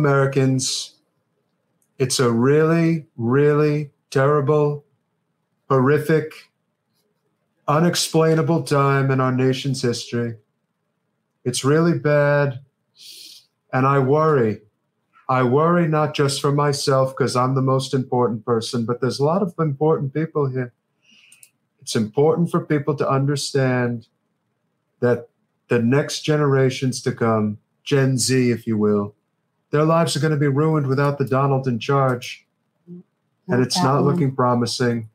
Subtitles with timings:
[0.00, 0.94] Americans,
[1.98, 4.84] it's a really, really terrible,
[5.68, 6.32] horrific,
[7.68, 10.36] unexplainable time in our nation's history.
[11.44, 12.60] It's really bad.
[13.72, 14.62] And I worry.
[15.28, 19.24] I worry not just for myself because I'm the most important person, but there's a
[19.24, 20.72] lot of important people here.
[21.82, 24.08] It's important for people to understand
[25.00, 25.28] that
[25.68, 29.14] the next generations to come, Gen Z, if you will,
[29.70, 32.46] their lives are going to be ruined without the Donald in charge.
[32.86, 34.04] and it's not one.
[34.04, 35.08] looking promising.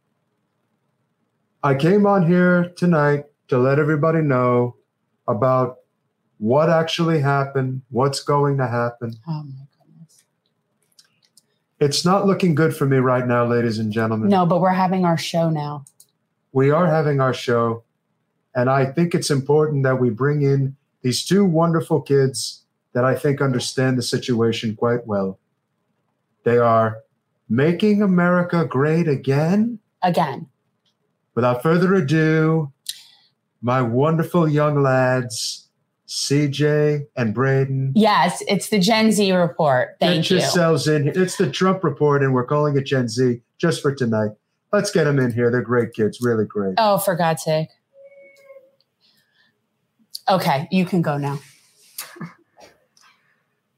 [1.63, 4.75] I came on here tonight to let everybody know
[5.27, 5.77] about
[6.37, 9.15] what actually happened, what's going to happen.
[9.27, 10.23] Oh my goodness.
[11.79, 14.29] It's not looking good for me right now, ladies and gentlemen.
[14.29, 15.85] No, but we're having our show now.
[16.51, 17.83] We are having our show.
[18.55, 22.64] And I think it's important that we bring in these two wonderful kids
[22.95, 25.37] that I think understand the situation quite well.
[26.45, 26.99] They are
[27.49, 29.79] making America great again.
[30.01, 30.47] Again.
[31.35, 32.71] Without further ado,
[33.61, 35.67] my wonderful young lads,
[36.07, 37.91] CJ and Braden.
[37.95, 39.97] Yes, it's the Gen Z report.
[39.99, 40.37] Thank Get you.
[40.37, 41.09] yourselves in.
[41.09, 44.31] It's the Trump report, and we're calling it Gen Z just for tonight.
[44.71, 45.51] Let's get them in here.
[45.51, 46.75] They're great kids, really great.
[46.77, 47.67] Oh, for God's sake.
[50.29, 51.39] Okay, you can go now.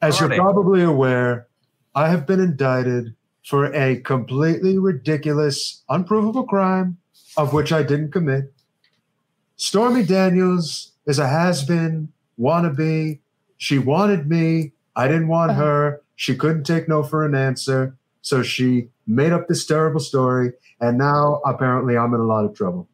[0.02, 1.48] As you're probably aware,
[1.96, 6.98] I have been indicted for a completely ridiculous, unprovable crime
[7.38, 8.52] of which I didn't commit.
[9.56, 13.20] Stormy Daniels is a has been, wannabe.
[13.58, 14.74] She wanted me.
[14.96, 15.64] I didn't want uh-huh.
[15.64, 16.02] her.
[16.16, 17.96] She couldn't take no for an answer.
[18.22, 20.54] So she made up this terrible story.
[20.82, 22.88] And now apparently I'm in a lot of trouble.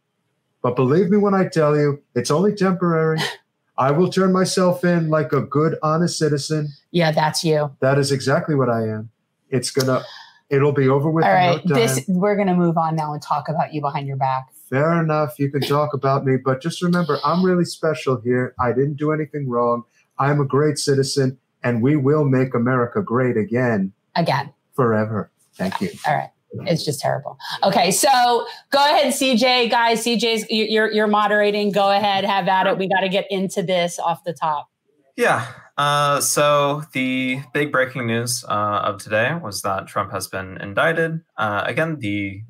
[0.61, 3.19] But believe me when I tell you, it's only temporary.
[3.77, 6.69] I will turn myself in like a good, honest citizen.
[6.91, 7.75] Yeah, that's you.
[7.79, 9.09] That is exactly what I am.
[9.49, 10.03] It's gonna,
[10.49, 11.25] it'll be over with.
[11.25, 14.17] All right, no this we're gonna move on now and talk about you behind your
[14.17, 14.47] back.
[14.69, 15.39] Fair enough.
[15.39, 18.55] You can talk about me, but just remember, I'm really special here.
[18.59, 19.83] I didn't do anything wrong.
[20.19, 23.93] I'm a great citizen, and we will make America great again.
[24.15, 24.53] Again.
[24.73, 25.31] Forever.
[25.55, 25.89] Thank you.
[26.07, 26.29] All right.
[26.61, 27.37] It's just terrible.
[27.63, 29.69] Okay, so go ahead, CJ.
[29.69, 31.71] Guys, CJ's you're you're moderating.
[31.71, 32.77] Go ahead, have at it.
[32.77, 34.69] We got to get into this off the top.
[35.15, 35.47] Yeah.
[35.77, 41.21] Uh, so the big breaking news uh, of today was that Trump has been indicted.
[41.37, 42.41] Uh, again, the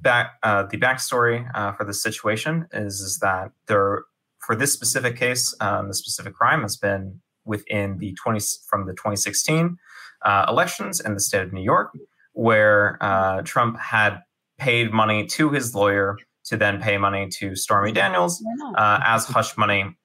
[0.00, 4.04] back uh, the backstory uh, for this situation is is that there
[4.38, 8.92] for this specific case, um, the specific crime has been within the 20 from the
[8.92, 9.76] 2016
[10.24, 11.92] uh, elections in the state of New York
[12.38, 14.20] where uh, Trump had
[14.58, 18.40] paid money to his lawyer to then pay money to Stormy Daniels
[18.76, 19.96] uh, as hush money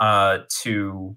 [0.00, 1.16] uh, to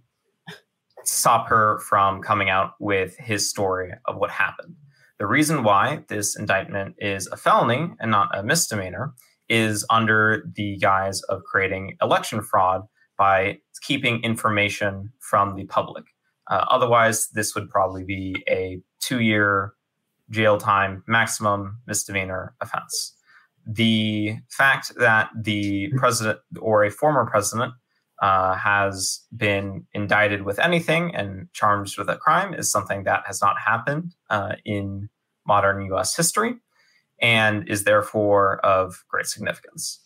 [1.03, 4.75] stop her from coming out with his story of what happened.
[5.17, 9.15] The reason why this indictment is a felony and not a misdemeanor
[9.49, 12.83] is under the guise of creating election fraud
[13.17, 16.03] by keeping information from the public.
[16.51, 19.73] Uh, otherwise, this would probably be a two year
[20.29, 23.15] jail time, maximum misdemeanor offense.
[23.65, 27.73] The fact that the president or a former president
[28.21, 33.41] uh, has been indicted with anything and charged with a crime is something that has
[33.41, 35.09] not happened uh, in
[35.45, 36.55] modern US history
[37.21, 39.99] and is therefore of great significance.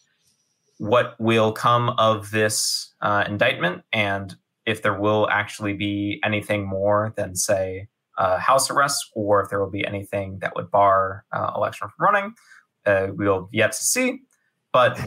[0.78, 7.13] What will come of this uh, indictment and if there will actually be anything more
[7.18, 7.88] than, say,
[8.19, 12.06] uh, house arrests or if there will be anything that would bar uh, election from
[12.06, 12.34] running.
[12.85, 14.19] Uh, we'll yet to see,
[14.74, 15.00] but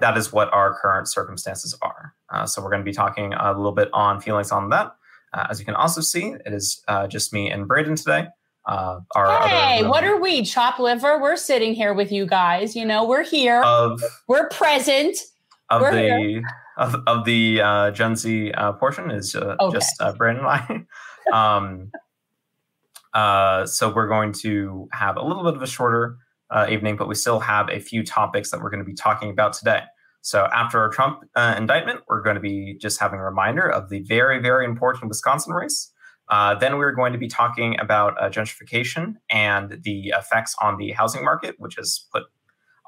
[0.00, 2.14] that is what our current circumstances are.
[2.28, 4.94] Uh, so we're going to be talking a little bit on feelings on that.
[5.32, 8.28] Uh, as you can also see, it is uh, just me and Braden today.
[8.66, 10.44] our hey, what are we?
[10.44, 11.20] Chop liver?
[11.20, 12.76] We're sitting here with you guys.
[12.76, 13.62] You know, we're here.
[13.62, 15.16] Of, we're present.
[15.70, 16.42] Of we're the here.
[16.76, 19.72] of, of the Gen Z portion is okay.
[19.72, 20.86] just Braden and
[21.32, 21.56] I.
[21.56, 21.92] um,
[23.12, 26.16] uh, so we're going to have a little bit of a shorter
[26.50, 29.30] uh, evening, but we still have a few topics that we're going to be talking
[29.30, 29.82] about today.
[30.22, 33.88] So after our Trump uh, indictment, we're going to be just having a reminder of
[33.88, 35.92] the very, very important Wisconsin race.
[36.28, 40.92] Uh, then we're going to be talking about uh, gentrification and the effects on the
[40.92, 42.24] housing market, which has put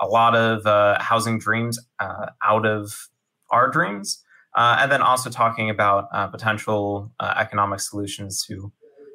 [0.01, 0.65] a lot of
[1.01, 3.09] housing dreams out of
[3.51, 4.23] our dreams.
[4.57, 8.73] and then also talking about potential economic solutions to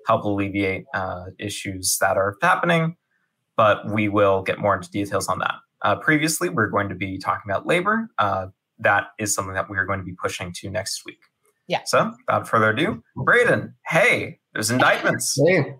[0.08, 2.96] help alleviate uh, issues that are happening,
[3.56, 5.56] but we will get more into details on that.
[5.82, 8.10] Uh, previously, we are going to be talking about labor.
[8.18, 8.48] Uh,
[8.80, 11.20] that is something that we are going to be pushing to next week.
[11.68, 11.82] Yeah.
[11.86, 15.38] So, without further ado, Braden, hey, There's indictments.
[15.48, 15.76] Hey.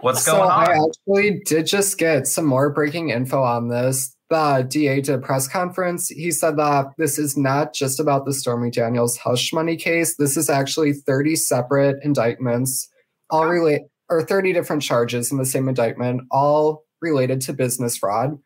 [0.00, 0.68] What's so going on?
[0.68, 4.16] I actually did just get some more breaking info on this.
[4.30, 6.08] The DA did a press conference.
[6.08, 10.16] He said that this is not just about the Stormy Daniels hush money case.
[10.16, 12.88] This is actually 30 separate indictments,
[13.30, 18.38] all relate or 30 different charges in the same indictment, all related to business fraud.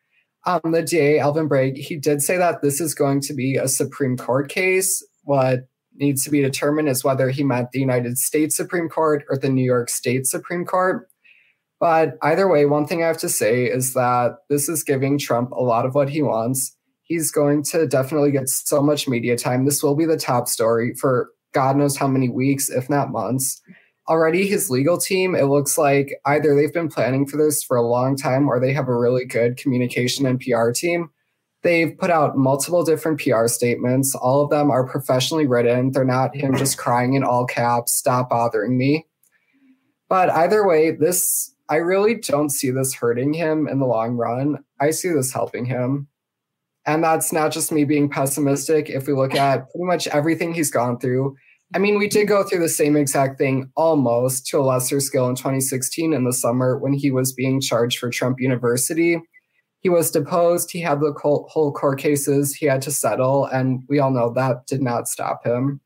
[0.45, 3.67] Um, the DA, Alvin Bragg, he did say that this is going to be a
[3.67, 5.03] Supreme Court case.
[5.23, 5.61] What
[5.95, 9.49] needs to be determined is whether he meant the United States Supreme Court or the
[9.49, 11.09] New York State Supreme Court.
[11.79, 15.51] But either way, one thing I have to say is that this is giving Trump
[15.51, 16.75] a lot of what he wants.
[17.03, 19.65] He's going to definitely get so much media time.
[19.65, 23.61] This will be the top story for God knows how many weeks, if not months.
[24.07, 27.87] Already, his legal team, it looks like either they've been planning for this for a
[27.87, 31.09] long time or they have a really good communication and PR team.
[31.63, 34.13] They've put out multiple different PR statements.
[34.13, 35.91] All of them are professionally written.
[35.91, 39.07] They're not him just crying in all caps, stop bothering me.
[40.07, 44.59] But either way, this I really don't see this hurting him in the long run.
[44.79, 46.07] I see this helping him.
[46.85, 48.89] And that's not just me being pessimistic.
[48.89, 51.35] If we look at pretty much everything he's gone through,
[51.73, 55.27] I mean, we did go through the same exact thing almost to a lesser scale
[55.27, 59.19] in 2016 in the summer when he was being charged for Trump University.
[59.79, 60.71] He was deposed.
[60.71, 63.45] He had the whole court cases he had to settle.
[63.45, 65.81] And we all know that did not stop him.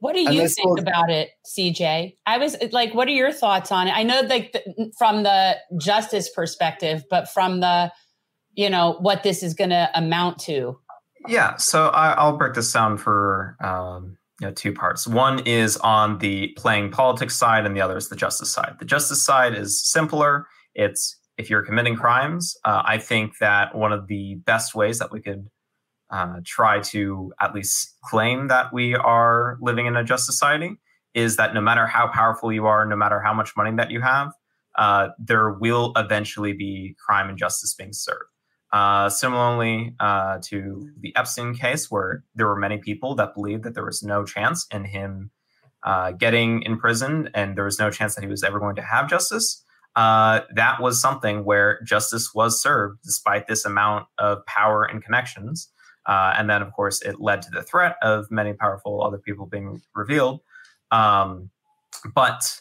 [0.00, 2.16] What do you think was, about it, CJ?
[2.26, 3.92] I was like, what are your thoughts on it?
[3.92, 7.92] I know, like, the, from the justice perspective, but from the,
[8.54, 10.78] you know, what this is going to amount to.
[11.26, 15.06] Yeah, so I, will break this down for um, you know, two parts.
[15.06, 18.76] One is on the playing politics side, and the other is the justice side.
[18.78, 20.46] The justice side is simpler.
[20.74, 22.56] It's if you're committing crimes.
[22.64, 25.48] Uh, I think that one of the best ways that we could
[26.10, 30.76] uh, try to at least claim that we are living in a just society
[31.14, 34.00] is that no matter how powerful you are, no matter how much money that you
[34.00, 34.32] have,
[34.76, 38.30] uh, there will eventually be crime and justice being served.
[38.70, 43.72] Uh, similarly uh, to the Epstein case, where there were many people that believed that
[43.72, 45.30] there was no chance in him
[45.84, 49.08] uh, getting imprisoned and there was no chance that he was ever going to have
[49.08, 49.64] justice.
[49.96, 55.70] Uh, that was something where justice was served despite this amount of power and connections.
[56.06, 59.46] Uh, and then, of course, it led to the threat of many powerful other people
[59.46, 60.40] being revealed.
[60.90, 61.50] Um,
[62.14, 62.60] but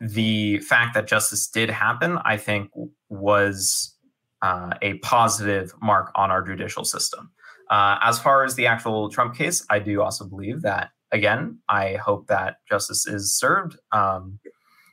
[0.00, 2.70] the fact that justice did happen, I think,
[3.08, 3.95] was
[4.42, 7.30] uh, a positive mark on our judicial system.
[7.70, 11.94] Uh, as far as the actual Trump case, I do also believe that, again, I
[11.94, 13.76] hope that justice is served.
[13.92, 14.38] Um,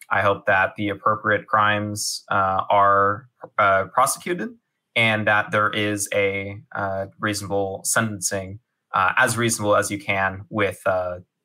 [0.09, 4.49] I hope that the appropriate crimes uh, are uh, prosecuted
[4.95, 8.59] and that there is a uh, reasonable sentencing,
[8.93, 10.45] as reasonable as you can.
[10.49, 10.79] With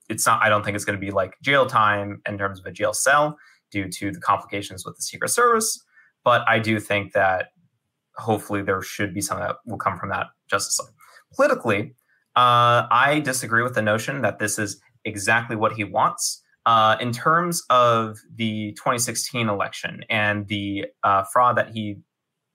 [0.09, 2.67] it's not, I don't think it's going to be like jail time in terms of
[2.67, 3.39] a jail cell
[3.71, 5.83] due to the complications with the Secret Service,
[6.25, 7.49] but I do think that
[8.19, 10.81] hopefully there should be something that will come from that justice.
[11.35, 11.95] Politically,
[12.37, 16.43] uh, I disagree with the notion that this is exactly what he wants.
[16.67, 21.97] Uh, in terms of the 2016 election and the uh, fraud that he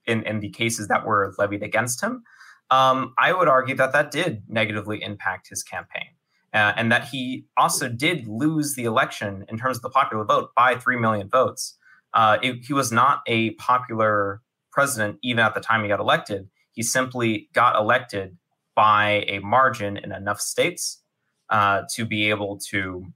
[0.06, 2.22] in, in the cases that were levied against him,
[2.70, 6.08] um, I would argue that that did negatively impact his campaign.
[6.52, 10.50] Uh, and that he also did lose the election in terms of the popular vote
[10.54, 11.76] by 3 million votes.
[12.12, 14.40] Uh, it, he was not a popular
[14.74, 16.48] president even at the time he got elected.
[16.72, 18.36] He simply got elected
[18.74, 21.00] by a margin in enough states
[21.50, 23.06] uh, to be able to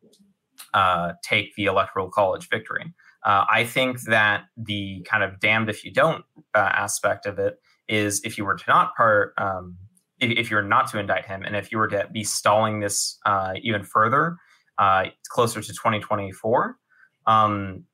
[0.73, 2.95] uh, take the electoral college victory.
[3.25, 6.25] Uh, I think that the kind of damned if you don't
[6.55, 9.77] uh, aspect of it is if you were to not part, um,
[10.21, 13.19] if, if, you're not to indict him, and if you were to be stalling this
[13.27, 14.37] uh, even further,
[14.79, 16.77] uh, closer to 2024,
[17.27, 17.85] um,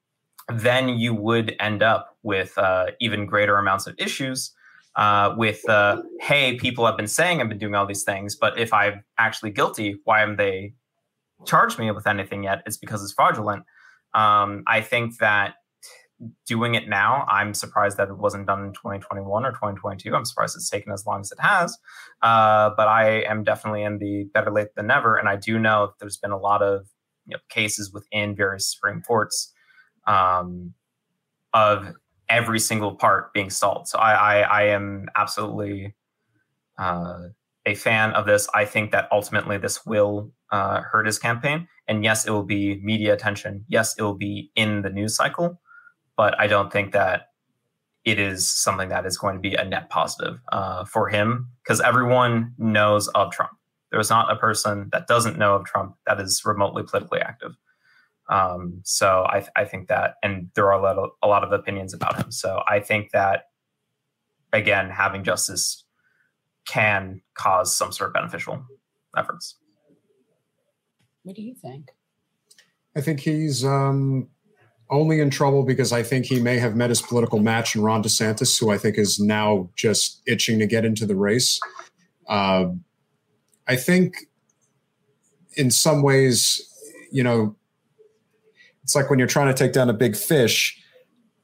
[0.52, 4.52] then you would end up with uh, even greater amounts of issues.
[4.96, 5.60] Uh, with
[6.20, 9.50] hey, people have been saying I've been doing all these things, but if I'm actually
[9.50, 10.74] guilty, why haven't they
[11.44, 12.62] charged me with anything yet?
[12.64, 13.64] It's because it's fraudulent.
[14.14, 15.56] Um, I think that
[16.46, 20.14] doing it now, I'm surprised that it wasn't done in 2021 or 2022.
[20.14, 21.76] I'm surprised it's taken as long as it has.
[22.22, 25.16] Uh, but I am definitely in the better late than never.
[25.16, 26.86] And I do know there's been a lot of
[27.26, 29.52] you know, cases within various Supreme Courts
[30.06, 30.74] um,
[31.52, 31.94] of
[32.28, 33.88] every single part being stalled.
[33.88, 35.94] So I, I, I am absolutely
[36.78, 37.28] uh,
[37.66, 38.48] a fan of this.
[38.54, 41.68] I think that ultimately this will uh, hurt his campaign.
[41.86, 43.64] And yes, it will be media attention.
[43.68, 45.60] Yes, it will be in the news cycle.
[46.16, 47.28] But I don't think that
[48.04, 51.80] it is something that is going to be a net positive uh, for him because
[51.80, 53.52] everyone knows of Trump.
[53.90, 57.52] There is not a person that doesn't know of Trump that is remotely politically active.
[58.28, 61.52] Um, so I, I think that, and there are a lot, of, a lot of
[61.52, 62.32] opinions about him.
[62.32, 63.48] So I think that,
[64.52, 65.84] again, having justice
[66.66, 68.64] can cause some sort of beneficial
[69.16, 69.56] efforts.
[71.22, 71.90] What do you think?
[72.96, 74.28] I think he's um,
[74.90, 78.02] only in trouble because I think he may have met his political match in Ron
[78.02, 81.60] DeSantis, who I think is now just itching to get into the race.
[82.28, 82.66] Uh,
[83.66, 84.16] I think
[85.56, 86.62] in some ways,
[87.10, 87.56] you know,
[88.84, 90.80] it's like when you're trying to take down a big fish,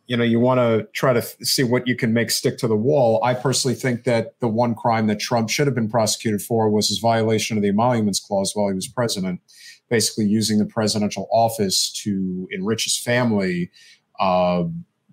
[0.07, 2.77] you know, you want to try to see what you can make stick to the
[2.77, 3.23] wall.
[3.25, 6.89] I personally think that the one crime that Trump should have been prosecuted for was
[6.89, 9.41] his violation of the emoluments clause while he was president,
[9.89, 13.71] basically using the presidential office to enrich his family.
[14.19, 14.65] Uh,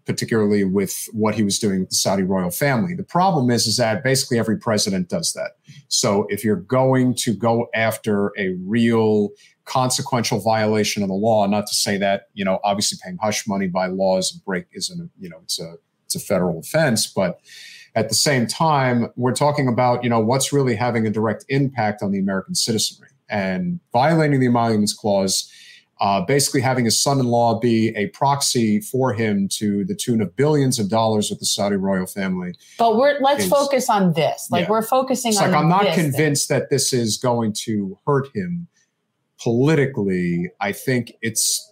[0.07, 2.95] particularly with what he was doing with the Saudi royal family.
[2.95, 5.57] The problem is, is that basically every president does that.
[5.89, 9.31] So if you're going to go after a real
[9.67, 13.67] consequential violation of the law, not to say that, you know, obviously paying hush money
[13.67, 17.05] by law is a break isn't, a, you know, it's a, it's a federal offense,
[17.05, 17.41] but
[17.95, 22.01] at the same time, we're talking about, you know, what's really having a direct impact
[22.01, 25.51] on the American citizenry and violating the emoluments clause
[25.99, 30.79] uh, basically having his son-in-law be a proxy for him to the tune of billions
[30.79, 32.53] of dollars with the Saudi royal family.
[32.77, 34.47] But we're let's is, focus on this.
[34.51, 34.71] Like yeah.
[34.71, 35.51] we're focusing it's on.
[35.51, 36.59] Like I'm not convinced thing.
[36.59, 38.67] that this is going to hurt him
[39.41, 40.49] politically.
[40.59, 41.63] I think it's.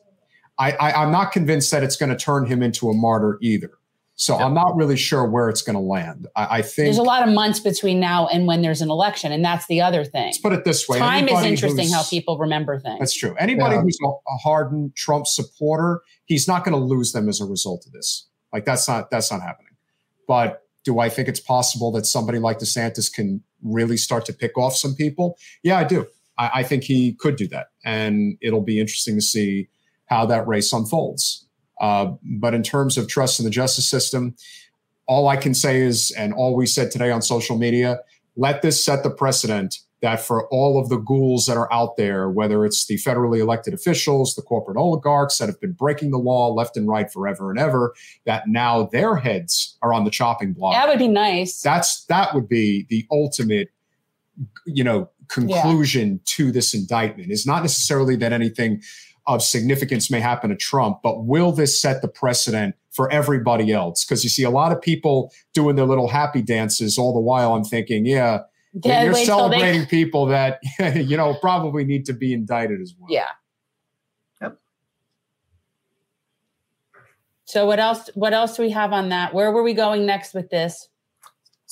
[0.57, 3.71] I, I I'm not convinced that it's going to turn him into a martyr either.
[4.17, 4.45] So yep.
[4.45, 6.27] I'm not really sure where it's going to land.
[6.37, 9.33] I, I, think there's a lot of months between now and when there's an election,
[9.33, 10.27] and that's the other thing.
[10.27, 12.99] Let's put it this way: time is interesting how people remember things.
[12.99, 13.35] That's true.
[13.37, 13.81] Anybody yeah.
[13.81, 17.85] who's a, a hardened Trump supporter, he's not going to lose them as a result
[17.85, 18.27] of this.
[18.53, 19.73] Like that's not that's not happening.
[20.29, 24.57] But do I think it's possible that somebody like DeSantis can really start to pick
[24.57, 25.37] off some people?
[25.61, 26.07] Yeah, I do.
[26.37, 29.67] I, I think he could do that, and it'll be interesting to see
[30.07, 31.47] how that race unfolds.
[31.81, 34.35] Uh, but in terms of trust in the justice system,
[35.07, 37.99] all I can say is, and all we said today on social media,
[38.35, 42.29] let this set the precedent that for all of the ghouls that are out there,
[42.29, 46.53] whether it's the federally elected officials, the corporate oligarchs that have been breaking the law
[46.53, 47.93] left and right forever and ever,
[48.25, 50.73] that now their heads are on the chopping block.
[50.73, 51.61] That would be nice.
[51.61, 53.69] That's that would be the ultimate,
[54.65, 56.17] you know, conclusion yeah.
[56.25, 57.31] to this indictment.
[57.31, 58.81] Is not necessarily that anything
[59.27, 64.05] of significance may happen to Trump, but will this set the precedent for everybody else?
[64.05, 67.53] Because you see a lot of people doing their little happy dances all the while.
[67.53, 68.41] I'm thinking, yeah,
[68.83, 69.85] yeah you're celebrating they...
[69.89, 70.59] people that
[70.95, 73.11] you know probably need to be indicted as well.
[73.11, 73.27] Yeah.
[74.41, 74.59] Yep.
[77.45, 78.09] So what else?
[78.13, 79.33] What else do we have on that?
[79.33, 80.87] Where were we going next with this?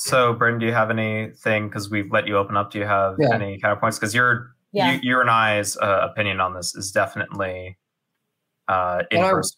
[0.05, 1.69] So, Brendan, do you have anything?
[1.69, 2.71] Because we've let you open up.
[2.71, 3.33] Do you have yeah.
[3.33, 3.97] any counterpoints?
[3.97, 4.95] Because you're yeah.
[4.95, 7.77] you, your and I's uh, opinion on this is definitely
[8.67, 9.55] uh, inverse.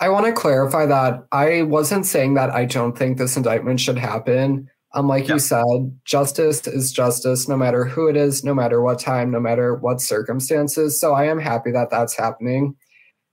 [0.00, 3.80] I, I want to clarify that I wasn't saying that I don't think this indictment
[3.80, 4.70] should happen.
[4.94, 5.34] Um, like yeah.
[5.34, 9.40] you said, justice is justice, no matter who it is, no matter what time, no
[9.40, 11.00] matter what circumstances.
[11.00, 12.76] So I am happy that that's happening.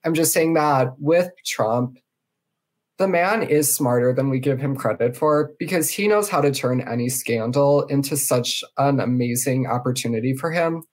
[0.04, 2.00] I'm just saying that with Trump,
[2.98, 6.51] the man is smarter than we give him credit for because he knows how to
[6.51, 10.84] turn any scandal into such an amazing opportunity for him.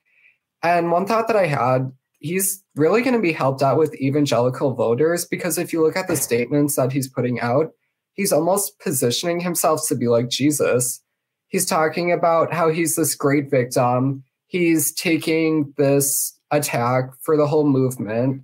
[0.63, 4.75] And one thought that I had, he's really going to be helped out with evangelical
[4.75, 7.71] voters because if you look at the statements that he's putting out,
[8.13, 11.03] he's almost positioning himself to be like Jesus.
[11.49, 14.25] He's talking about how he's this great victim.
[14.47, 18.43] He's taking this attack for the whole movement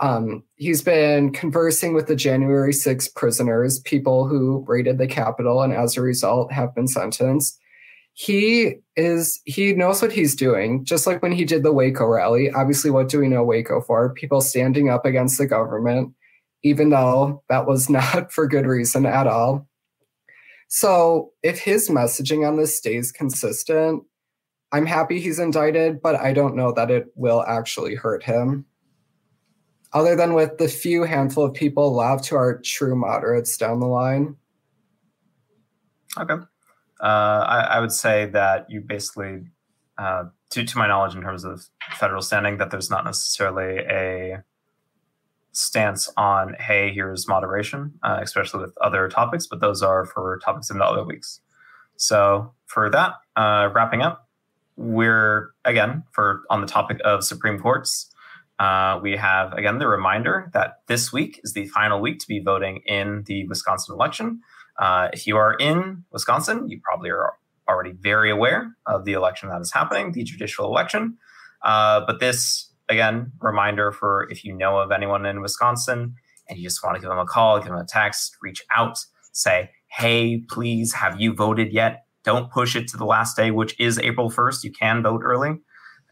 [0.00, 5.72] um, he's been conversing with the January 6 prisoners, people who raided the Capitol and
[5.72, 7.58] as a result have been sentenced.
[8.12, 12.50] He is, he knows what he's doing, just like when he did the Waco rally.
[12.50, 14.12] Obviously, what do we know Waco for?
[14.14, 16.14] People standing up against the government,
[16.62, 19.66] even though that was not for good reason at all.
[20.68, 24.02] So, if his messaging on this stays consistent,
[24.72, 28.66] I'm happy he's indicted, but I don't know that it will actually hurt him
[29.92, 33.86] other than with the few handful of people left who are true moderates down the
[33.86, 34.36] line?
[36.18, 36.34] Okay.
[37.00, 37.04] Uh,
[37.46, 39.44] I, I, would say that you basically,
[39.98, 41.66] uh, to, to my knowledge, in terms of
[41.98, 44.42] federal standing, that there's not necessarily a
[45.52, 50.70] stance on, hey, here's moderation, uh, especially with other topics, but those are for topics
[50.70, 51.40] in the other weeks.
[51.96, 54.28] So for that, uh, wrapping up,
[54.76, 58.10] we're again for on the topic of Supreme Courts.
[58.58, 62.40] Uh, we have, again, the reminder that this week is the final week to be
[62.40, 64.40] voting in the Wisconsin election.
[64.78, 67.34] Uh, if you are in Wisconsin, you probably are
[67.68, 71.18] already very aware of the election that is happening, the judicial election.
[71.62, 76.14] Uh, but this again, reminder for if you know of anyone in Wisconsin
[76.48, 78.98] and you just want to give them a call, give them a text, reach out,
[79.32, 82.04] say, hey, please, have you voted yet?
[82.24, 84.64] Don't push it to the last day, which is April 1st.
[84.64, 85.58] You can vote early.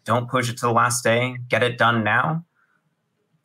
[0.05, 1.37] Don't push it to the last day.
[1.49, 2.45] Get it done now.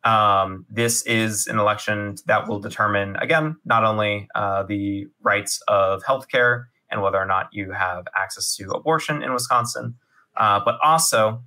[0.03, 6.03] Um, this is an election that will determine, again, not only uh, the rights of
[6.03, 9.95] healthcare and whether or not you have access to abortion in Wisconsin,
[10.37, 11.43] uh, but also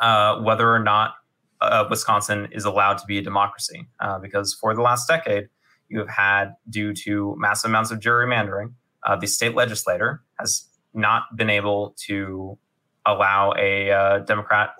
[0.00, 1.14] uh, whether or not
[1.60, 3.86] uh, Wisconsin is allowed to be a democracy.
[4.00, 5.48] Uh, because for the last decade,
[5.88, 8.72] you have had, due to massive amounts of gerrymandering,
[9.04, 12.58] uh, the state legislator has not been able to
[13.06, 14.70] allow a uh, Democrat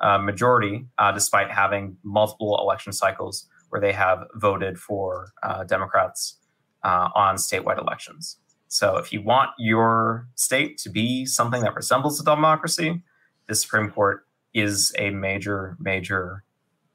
[0.00, 5.32] uh, majority, despite having multiple election cycles where they have voted for
[5.66, 6.38] Democrats
[6.82, 8.38] on statewide elections.
[8.68, 13.02] So, if you want your state to be something that resembles a democracy,
[13.48, 16.44] the Supreme Court is a major, major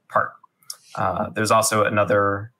[0.09, 0.31] part.
[0.95, 2.53] Uh, there's also another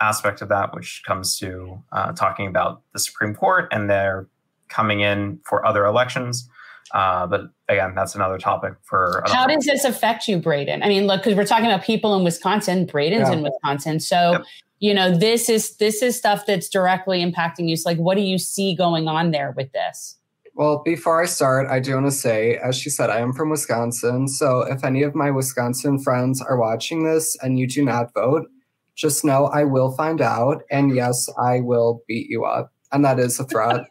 [0.00, 4.28] aspect of that, which comes to uh, talking about the Supreme Court and they're
[4.68, 6.48] coming in for other elections.
[6.92, 9.22] Uh, but again, that's another topic for.
[9.26, 10.82] How does this affect you, Braden?
[10.82, 12.86] I mean, look, because we're talking about people in Wisconsin.
[12.86, 13.34] Braden's yeah.
[13.34, 14.42] in Wisconsin, so yep.
[14.80, 17.76] you know this is this is stuff that's directly impacting you.
[17.76, 20.16] So, like, what do you see going on there with this?
[20.54, 23.50] Well, before I start, I do want to say, as she said, I am from
[23.50, 24.28] Wisconsin.
[24.28, 28.46] So if any of my Wisconsin friends are watching this and you do not vote,
[28.94, 30.62] just know I will find out.
[30.70, 32.72] And yes, I will beat you up.
[32.92, 33.86] And that is a threat.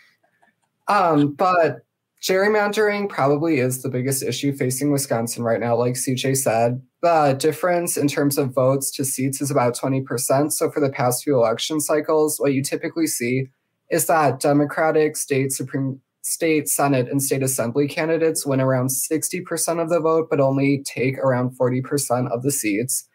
[0.88, 1.78] um, but
[2.22, 5.76] gerrymandering probably is the biggest issue facing Wisconsin right now.
[5.76, 10.52] Like CJ said, the difference in terms of votes to seats is about 20%.
[10.52, 13.46] So for the past few election cycles, what you typically see
[13.90, 19.88] is that Democratic state Supreme state Senate and state assembly candidates win around 60% of
[19.88, 23.08] the vote, but only take around 40% of the seats.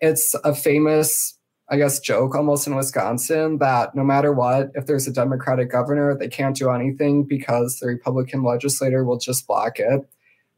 [0.00, 1.38] It's a famous,
[1.70, 6.16] I guess, joke almost in Wisconsin that no matter what, if there's a Democratic governor,
[6.16, 10.00] they can't do anything because the Republican legislator will just block it.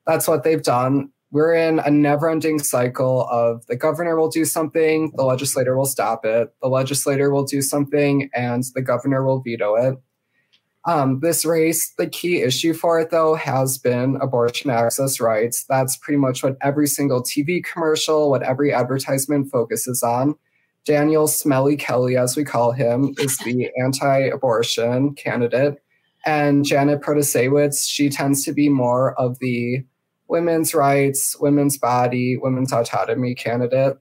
[0.07, 4.45] That's what they've done we're in a never ending cycle of the governor will do
[4.45, 9.41] something, the legislator will stop it, the legislator will do something, and the governor will
[9.41, 9.99] veto it.
[10.85, 15.65] Um, this race, the key issue for it, though, has been abortion access rights.
[15.69, 20.35] That's pretty much what every single TV commercial, what every advertisement focuses on.
[20.85, 25.77] Daniel Smelly Kelly, as we call him, is the anti abortion candidate.
[26.25, 29.85] And Janet Protasiewicz, she tends to be more of the
[30.29, 33.99] women's rights, women's body, women's autonomy candidate.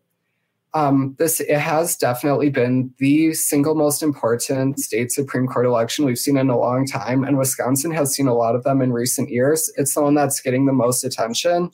[0.73, 6.17] Um, this it has definitely been the single most important state Supreme Court election we've
[6.17, 9.29] seen in a long time, and Wisconsin has seen a lot of them in recent
[9.29, 9.69] years.
[9.75, 11.71] It's the one that's getting the most attention.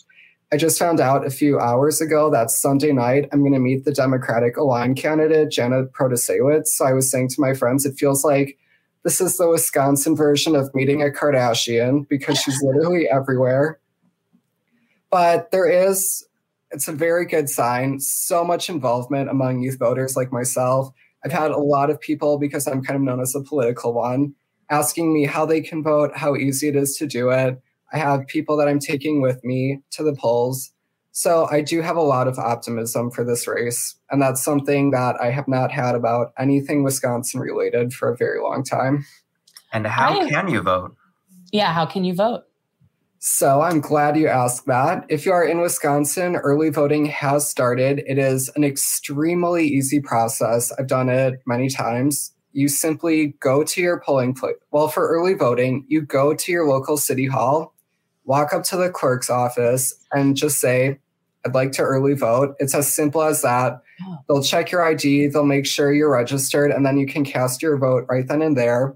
[0.52, 3.84] I just found out a few hours ago that Sunday night I'm going to meet
[3.84, 6.68] the Democratic Align candidate Janet Protasiewicz.
[6.68, 8.58] So I was saying to my friends, it feels like
[9.04, 13.80] this is the Wisconsin version of meeting a Kardashian because she's literally everywhere.
[15.10, 16.26] But there is,
[16.72, 20.94] it's a very good sign, so much involvement among youth voters like myself.
[21.26, 24.34] I've had a lot of people, because I'm kind of known as a political one,
[24.70, 27.62] asking me how they can vote, how easy it is to do it.
[27.91, 30.71] I have people that I'm taking with me to the polls.
[31.12, 33.95] So I do have a lot of optimism for this race.
[34.12, 38.39] And that's something that I have not had about anything Wisconsin related for a very
[38.39, 39.06] long time.
[39.73, 40.95] And how can you vote?
[41.52, 42.43] Yeah, how can you vote?
[43.19, 45.06] So I'm glad you asked that.
[45.10, 48.04] If you are in Wisconsin, early voting has started.
[48.06, 50.71] It is an extremely easy process.
[50.73, 52.32] I've done it many times.
[52.52, 54.58] You simply go to your polling place.
[54.71, 57.73] Well, for early voting, you go to your local city hall,
[58.28, 61.00] walk up to the clerk's office, and just say,
[61.44, 62.56] I'd like to early vote.
[62.60, 63.82] It's as simple as that.
[64.06, 64.18] Oh.
[64.28, 67.78] They'll check your ID, they'll make sure you're registered, and then you can cast your
[67.78, 68.96] vote right then and there.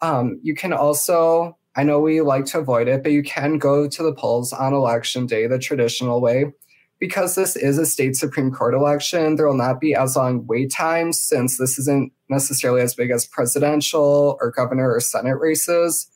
[0.00, 3.86] Um, you can also I know we like to avoid it, but you can go
[3.86, 6.52] to the polls on election day the traditional way.
[6.98, 10.72] Because this is a state Supreme Court election, there will not be as long wait
[10.72, 16.10] times since this isn't necessarily as big as presidential or governor or Senate races.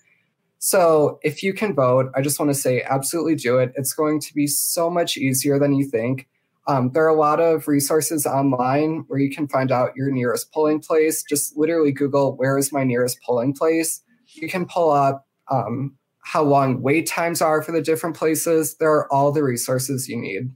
[0.64, 3.72] So if you can vote, I just want to say absolutely do it.
[3.75, 6.29] It's going to be so much easier than you think.
[6.68, 10.53] Um, there are a lot of resources online where you can find out your nearest
[10.53, 11.25] polling place.
[11.29, 14.03] Just literally Google, where is my nearest polling place?
[14.35, 18.77] You can pull up um, how long wait times are for the different places.
[18.77, 20.53] There are all the resources you need.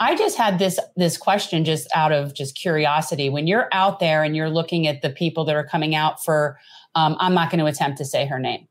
[0.00, 3.28] I just had this this question just out of just curiosity.
[3.28, 6.58] When you're out there and you're looking at the people that are coming out for,
[6.96, 8.66] um, I'm not going to attempt to say her name.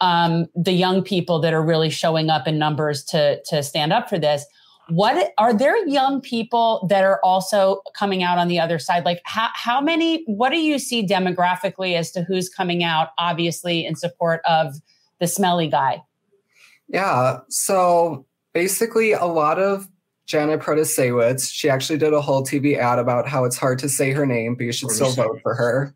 [0.00, 4.08] Um, the young people that are really showing up in numbers to to stand up
[4.08, 4.44] for this.
[4.90, 9.04] What are there young people that are also coming out on the other side?
[9.04, 13.84] Like how, how many what do you see demographically as to who's coming out obviously
[13.84, 14.76] in support of
[15.20, 16.02] the smelly guy?
[16.88, 19.88] Yeah so basically a lot of
[20.26, 24.10] janet protasiewicz she actually did a whole tv ad about how it's hard to say
[24.10, 25.94] her name but you should still vote for her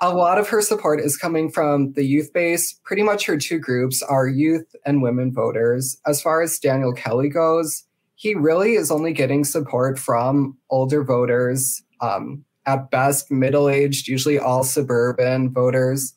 [0.00, 2.78] a lot of her support is coming from the youth base.
[2.84, 5.96] Pretty much her two groups are youth and women voters.
[6.06, 7.84] As far as Daniel Kelly goes,
[8.16, 14.38] he really is only getting support from older voters, um, at best middle aged, usually
[14.38, 16.14] all suburban voters.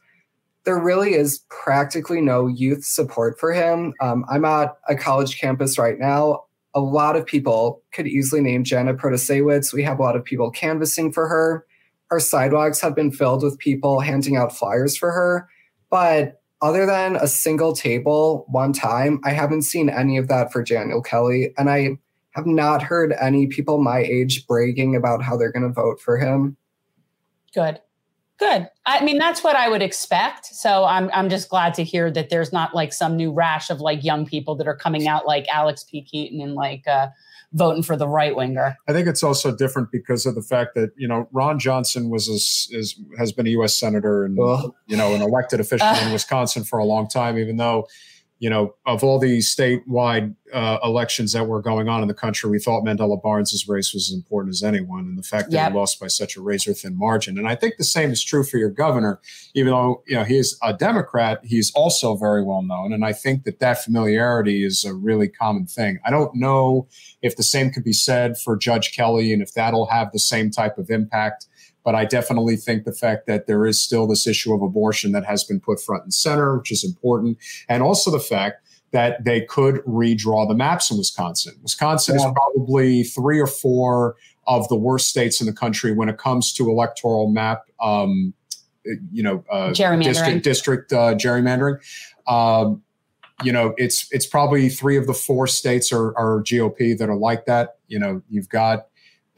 [0.64, 3.94] There really is practically no youth support for him.
[4.02, 6.46] Um, I'm at a college campus right now.
[6.74, 9.74] A lot of people could easily name Janet Protasiewicz.
[9.74, 11.66] We have a lot of people canvassing for her
[12.12, 15.48] our sidewalks have been filled with people handing out flyers for her.
[15.90, 20.64] But other than a single table one time, I haven't seen any of that for
[20.64, 21.54] Daniel Kelly.
[21.58, 21.98] And I
[22.32, 26.18] have not heard any people my age bragging about how they're going to vote for
[26.18, 26.58] him.
[27.54, 27.80] Good.
[28.40, 28.70] Good.
[28.86, 30.46] I mean, that's what I would expect.
[30.46, 33.82] So I'm I'm just glad to hear that there's not like some new rash of
[33.82, 36.02] like young people that are coming out like Alex P.
[36.02, 37.08] Keaton and like uh,
[37.54, 38.78] voting for the right winger.
[38.88, 42.28] I think it's also different because of the fact that you know Ron Johnson was
[42.30, 42.36] a,
[42.78, 43.78] is has been a U.S.
[43.78, 44.38] senator and
[44.88, 47.88] you know an elected official uh, in Wisconsin for a long time, even though
[48.40, 52.50] you know, of all the statewide uh, elections that were going on in the country,
[52.50, 55.72] we thought Mandela Barnes's race was as important as anyone, and the fact that yep.
[55.72, 57.38] he lost by such a razor thin margin.
[57.38, 59.20] And I think the same is true for your governor.
[59.54, 63.12] Even though you know he is a Democrat, he's also very well known, and I
[63.12, 66.00] think that that familiarity is a really common thing.
[66.06, 66.88] I don't know
[67.22, 70.50] if the same could be said for Judge Kelly, and if that'll have the same
[70.50, 71.46] type of impact.
[71.84, 75.26] But I definitely think the fact that there is still this issue of abortion that
[75.26, 77.38] has been put front and center, which is important,
[77.68, 81.54] and also the fact that they could redraw the maps in Wisconsin.
[81.62, 82.28] Wisconsin yeah.
[82.28, 84.16] is probably three or four
[84.48, 88.34] of the worst states in the country when it comes to electoral map, um,
[89.12, 91.80] you know, uh, district, district uh, gerrymandering.
[92.28, 92.82] Um,
[93.44, 97.16] you know, it's it's probably three of the four states are, are GOP that are
[97.16, 97.78] like that.
[97.88, 98.88] You know, you've got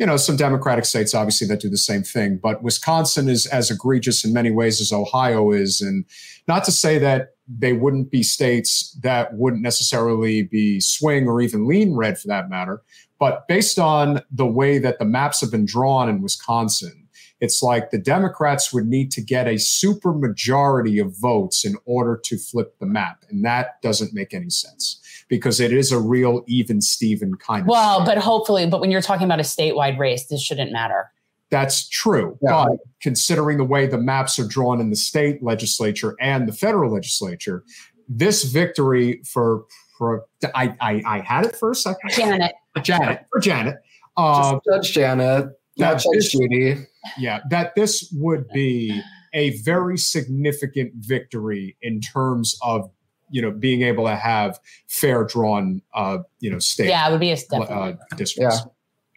[0.02, 3.70] you know, some Democratic states obviously that do the same thing, but Wisconsin is as
[3.70, 5.80] egregious in many ways as Ohio is.
[5.80, 6.06] And
[6.48, 11.68] not to say that they wouldn't be states that wouldn't necessarily be swing or even
[11.68, 12.82] lean red for that matter.
[13.20, 17.08] But based on the way that the maps have been drawn in Wisconsin,
[17.40, 22.20] it's like the Democrats would need to get a super majority of votes in order
[22.24, 23.24] to flip the map.
[23.30, 25.01] And that doesn't make any sense
[25.32, 27.68] because it is a real even Steven kind of.
[27.68, 31.10] Well, but hopefully, but when you're talking about a statewide race, this shouldn't matter.
[31.50, 32.38] That's true.
[32.42, 32.66] Yeah.
[32.68, 36.94] But considering the way the maps are drawn in the state legislature and the federal
[36.94, 37.64] legislature,
[38.10, 39.64] this victory for
[39.98, 42.12] for I I, I had it for a second.
[42.12, 42.52] Janet.
[42.84, 43.78] Janet for Janet.
[44.18, 45.46] Uh, Judge Janet,
[45.78, 46.76] not Judge Judy.
[47.18, 49.02] Yeah, that this would be
[49.34, 52.90] a very significant victory in terms of
[53.32, 57.20] you know being able to have fair drawn uh, you know state yeah it would
[57.20, 58.62] be a step uh, districts.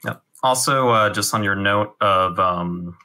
[0.04, 0.12] Yeah.
[0.12, 0.16] yeah.
[0.42, 2.96] Also, uh, just on your note of um,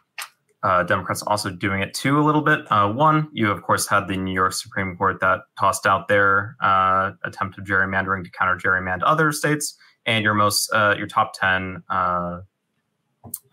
[0.63, 2.60] uh, Democrats also doing it too a little bit.
[2.69, 6.56] Uh, one, you of course had the New York Supreme Court that tossed out their
[6.62, 11.34] uh, attempt of gerrymandering to counter gerrymander other states, and your most uh, your top
[11.34, 12.41] ten uh,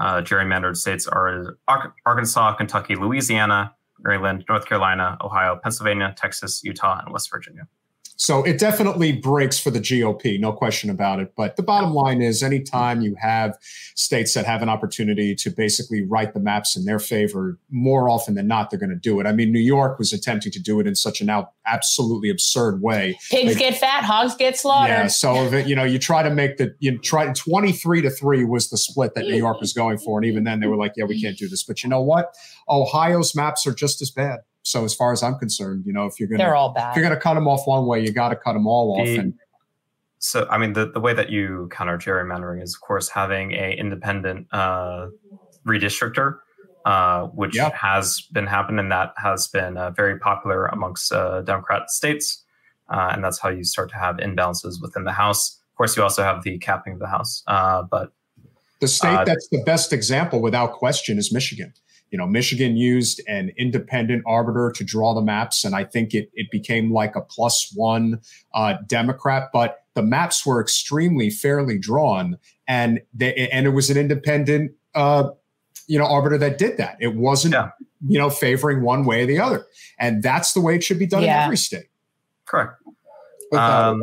[0.00, 1.56] uh, gerrymandered states are
[2.04, 3.75] Arkansas, Kentucky, Louisiana,
[4.06, 7.66] Maryland, North Carolina, Ohio, Pennsylvania, Texas, Utah, and West Virginia.
[8.16, 11.34] So it definitely breaks for the GOP, no question about it.
[11.36, 13.56] But the bottom line is anytime you have
[13.94, 18.34] states that have an opportunity to basically write the maps in their favor, more often
[18.34, 19.26] than not, they're going to do it.
[19.26, 22.80] I mean, New York was attempting to do it in such an out, absolutely absurd
[22.80, 23.18] way.
[23.30, 24.96] Pigs they, get fat, hogs get slaughtered.
[24.96, 25.06] Yeah.
[25.08, 28.70] So, it, you know, you try to make the, you try 23 to 3 was
[28.70, 30.18] the split that New York was going for.
[30.18, 31.62] And even then they were like, yeah, we can't do this.
[31.62, 32.34] But you know what?
[32.68, 34.40] Ohio's maps are just as bad.
[34.66, 36.90] So as far as I'm concerned, you know, if you're gonna they're all bad.
[36.90, 39.06] If you're gonna cut them off one way, you got to cut them all off.
[39.06, 39.34] and
[40.18, 43.76] so I mean, the the way that you counter gerrymandering is, of course, having a
[43.78, 45.06] independent uh,
[45.64, 46.38] redistrictor.
[46.84, 47.74] Uh, which yep.
[47.74, 52.44] has been happening that has been uh, very popular amongst uh, Democrat states.
[52.88, 55.60] Uh, and that's how you start to have imbalances within the House.
[55.72, 57.42] Of course, you also have the capping of the House.
[57.48, 58.12] Uh, but
[58.80, 61.72] the state that's the best example, without question, is Michigan
[62.10, 66.30] you know, Michigan used an independent arbiter to draw the maps, and I think it
[66.34, 68.20] it became like a plus one
[68.54, 69.50] uh, Democrat.
[69.52, 75.30] But the maps were extremely fairly drawn, and they, and it was an independent, uh,
[75.86, 76.96] you know, arbiter that did that.
[77.00, 77.54] It wasn't.
[77.54, 77.70] Yeah.
[78.06, 79.66] you know, favoring one way or the other.
[79.98, 81.38] And that's the way it should be done yeah.
[81.38, 81.88] in every state.
[82.44, 82.74] Correct.
[83.56, 84.02] Um,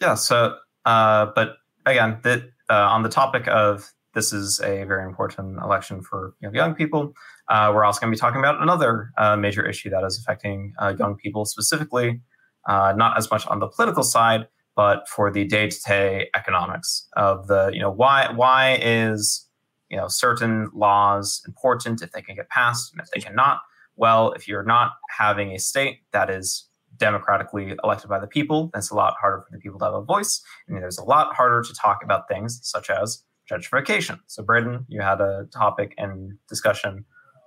[0.00, 0.14] yeah.
[0.14, 5.58] So, uh, but again, that uh, on the topic of this is a very important
[5.58, 7.14] election for you know, young people.
[7.48, 10.74] Uh, we're also going to be talking about another uh, major issue that is affecting
[10.78, 12.20] uh, young people specifically,
[12.66, 17.70] uh, not as much on the political side, but for the day-to-day economics of the
[17.74, 19.46] you know why why is
[19.90, 23.60] you know certain laws important if they can get passed and if they cannot.
[23.96, 28.90] Well, if you're not having a state that is democratically elected by the people, it's
[28.90, 30.42] a lot harder for the people to have a voice.
[30.66, 33.22] And there's a lot harder to talk about things such as
[33.52, 34.20] gentrification.
[34.26, 37.04] So, Braden, you had a topic and discussion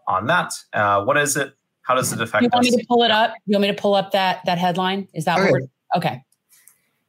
[0.08, 0.54] on that.
[0.74, 1.54] Uh, what is it?
[1.82, 2.44] How does it affect?
[2.44, 2.72] You want us?
[2.72, 3.34] me to pull it up?
[3.46, 5.08] You want me to pull up that that headline?
[5.13, 5.52] Is that okay.
[5.52, 5.62] what?
[5.96, 6.22] okay.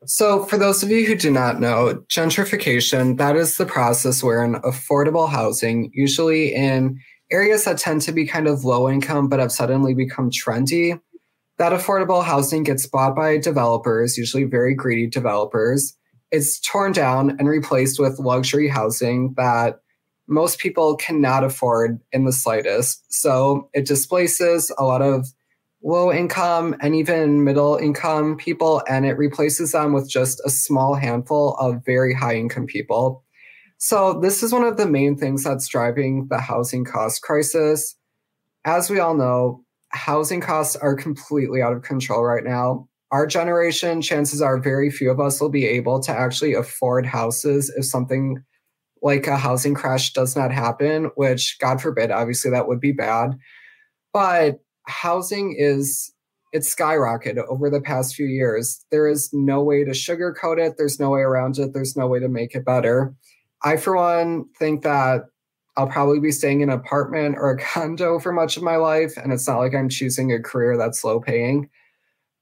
[0.04, 4.44] So, for those of you who do not know, gentrification that is the process where
[4.44, 9.40] an affordable housing, usually in areas that tend to be kind of low income but
[9.40, 11.00] have suddenly become trendy,
[11.58, 15.96] that affordable housing gets bought by developers, usually very greedy developers.
[16.36, 19.80] It's torn down and replaced with luxury housing that
[20.28, 23.10] most people cannot afford in the slightest.
[23.10, 25.32] So it displaces a lot of
[25.82, 30.94] low income and even middle income people, and it replaces them with just a small
[30.94, 33.24] handful of very high income people.
[33.78, 37.94] So, this is one of the main things that's driving the housing cost crisis.
[38.64, 42.88] As we all know, housing costs are completely out of control right now.
[43.12, 47.72] Our generation, chances are very few of us will be able to actually afford houses
[47.76, 48.42] if something
[49.02, 53.36] like a housing crash does not happen, which God forbid, obviously that would be bad.
[54.12, 56.12] But housing is
[56.52, 58.84] it's skyrocketed over the past few years.
[58.90, 60.76] There is no way to sugarcoat it.
[60.78, 61.74] There's no way around it.
[61.74, 63.14] There's no way to make it better.
[63.62, 65.22] I, for one, think that
[65.76, 69.16] I'll probably be staying in an apartment or a condo for much of my life.
[69.16, 71.68] And it's not like I'm choosing a career that's low paying.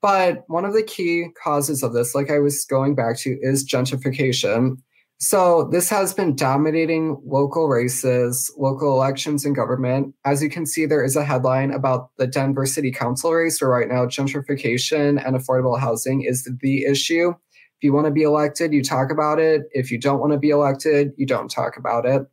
[0.05, 3.67] But one of the key causes of this, like I was going back to, is
[3.67, 4.77] gentrification.
[5.19, 10.15] So this has been dominating local races, local elections, and government.
[10.27, 13.71] As you can see, there is a headline about the Denver City Council race, where
[13.71, 17.31] right now gentrification and affordable housing is the issue.
[17.31, 19.63] If you want to be elected, you talk about it.
[19.71, 22.27] If you don't want to be elected, you don't talk about it.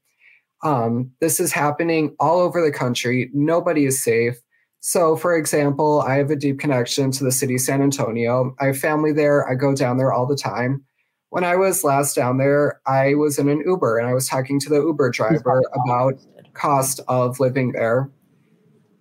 [0.62, 3.30] Um, this is happening all over the country.
[3.34, 4.36] Nobody is safe.
[4.82, 8.56] So, for example, I have a deep connection to the city of San Antonio.
[8.60, 9.48] I have family there.
[9.48, 10.84] I go down there all the time.
[11.30, 14.60] When I was last down there, I was in an Uber and I was talking
[14.60, 16.16] to the Uber driver about
[16.54, 18.10] cost of living there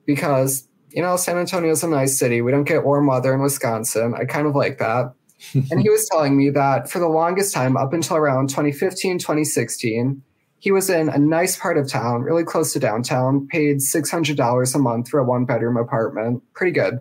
[0.06, 2.42] because, you know, San Antonio is a nice city.
[2.42, 4.14] We don't get warm weather in Wisconsin.
[4.14, 5.14] I kind of like that.
[5.54, 10.22] and he was telling me that for the longest time, up until around 2015, 2016,
[10.60, 14.78] he was in a nice part of town, really close to downtown, paid $600 a
[14.78, 16.42] month for a one bedroom apartment.
[16.52, 17.00] Pretty good.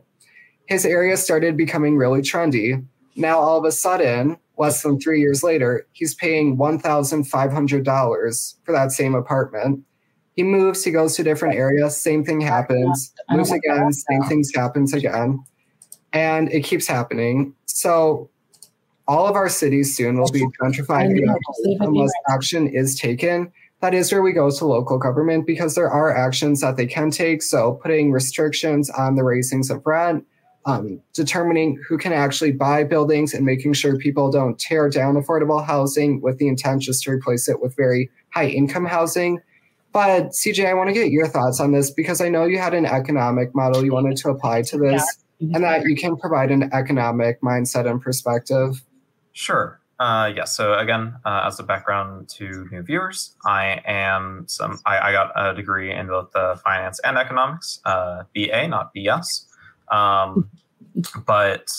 [0.68, 2.86] His area started becoming really trendy.
[3.18, 8.92] Now, all of a sudden, less than three years later, he's paying $1,500 for that
[8.94, 9.84] same apartment.
[10.36, 14.52] He moves, he goes to a different area, same thing happens, moves again, same things
[14.56, 15.44] happens again.
[16.14, 17.54] And it keeps happening.
[17.66, 18.29] So
[19.10, 21.20] all of our cities soon will be gentrified
[21.80, 23.52] unless action is taken.
[23.82, 27.10] That is where we go to local government because there are actions that they can
[27.10, 27.42] take.
[27.42, 30.26] So, putting restrictions on the raisings of rent,
[30.68, 35.66] um, determining who can actually buy buildings, and making sure people don't tear down affordable
[35.66, 39.40] housing with the intent just to replace it with very high income housing.
[39.92, 42.76] But, CJ, I want to get your thoughts on this because I know you had
[42.76, 45.04] an economic model you wanted to apply to this,
[45.40, 45.56] yeah.
[45.56, 48.84] and that you can provide an economic mindset and perspective.
[49.40, 49.80] Sure.
[50.02, 50.36] Uh, yes.
[50.36, 54.80] Yeah, so again, uh, as a background to new viewers, I am some.
[54.86, 59.46] I, I got a degree in both the finance and economics, uh, BA, not BS.
[59.90, 60.50] Um,
[61.26, 61.72] but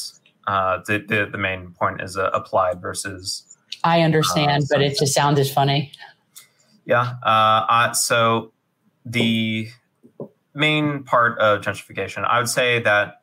[0.46, 3.44] uh, the, the, the main point is uh, applied versus.
[3.84, 5.92] I understand, uh, but it just sounded funny.
[6.86, 7.16] Yeah.
[7.22, 8.52] I, so
[9.04, 9.68] the
[10.54, 13.19] main part of gentrification, I would say that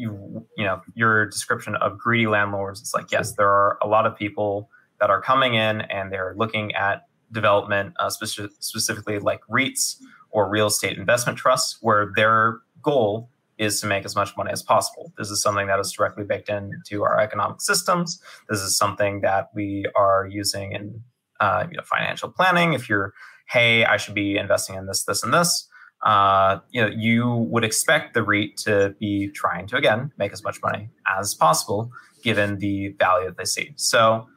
[0.00, 4.06] you you know your description of greedy landlords it's like yes there are a lot
[4.06, 9.40] of people that are coming in and they're looking at development uh, speci- specifically like
[9.50, 9.96] REITs
[10.30, 14.62] or real estate investment trusts where their goal is to make as much money as
[14.62, 15.12] possible.
[15.18, 18.20] This is something that is directly baked into our economic systems.
[18.48, 21.02] This is something that we are using in
[21.40, 22.72] uh, you know, financial planning.
[22.72, 23.12] If you're,
[23.50, 25.68] hey, I should be investing in this, this, and this,
[26.02, 30.42] uh, you know, you would expect the REIT to be trying to again make as
[30.42, 31.90] much money as possible,
[32.22, 33.72] given the value that they see.
[33.76, 34.28] So,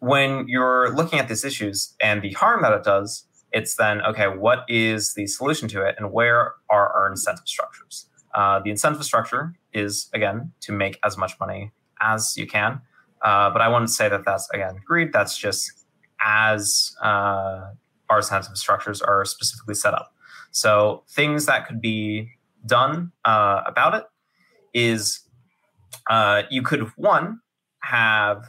[0.00, 4.28] when you're looking at these issues and the harm that it does, it's then okay,
[4.28, 8.06] what is the solution to it, and where are our incentive structures?
[8.34, 12.80] Uh, the incentive structure is again to make as much money as you can,
[13.22, 15.12] uh, but I wouldn't say that that's again greed.
[15.12, 15.72] That's just
[16.24, 17.70] as uh,
[18.08, 20.14] our incentive structures are specifically set up.
[20.56, 22.30] So things that could be
[22.64, 24.04] done uh, about it
[24.72, 25.20] is
[26.08, 27.40] uh, you could one
[27.80, 28.46] have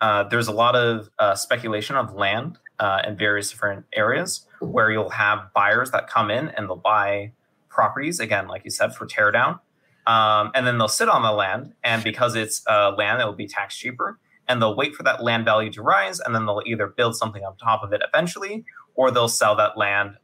[0.00, 4.92] uh, there's a lot of uh, speculation of land uh, in various different areas where
[4.92, 7.32] you'll have buyers that come in and they'll buy
[7.68, 9.58] properties again, like you said, for teardown,
[10.06, 13.34] um, and then they'll sit on the land, and because it's uh, land that will
[13.34, 16.62] be taxed cheaper, and they'll wait for that land value to rise, and then they'll
[16.66, 20.16] either build something on top of it eventually, or they'll sell that land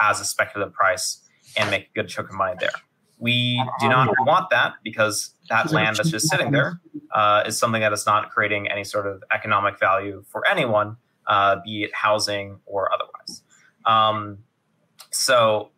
[0.00, 1.22] as a speculative price
[1.56, 2.70] and make a good chunk of money there.
[3.18, 6.80] We do not want that because that land that's just sitting there
[7.12, 11.56] uh, is something that is not creating any sort of economic value for anyone, uh,
[11.64, 13.42] be it housing or otherwise.
[13.84, 14.38] Um,
[15.10, 15.70] so,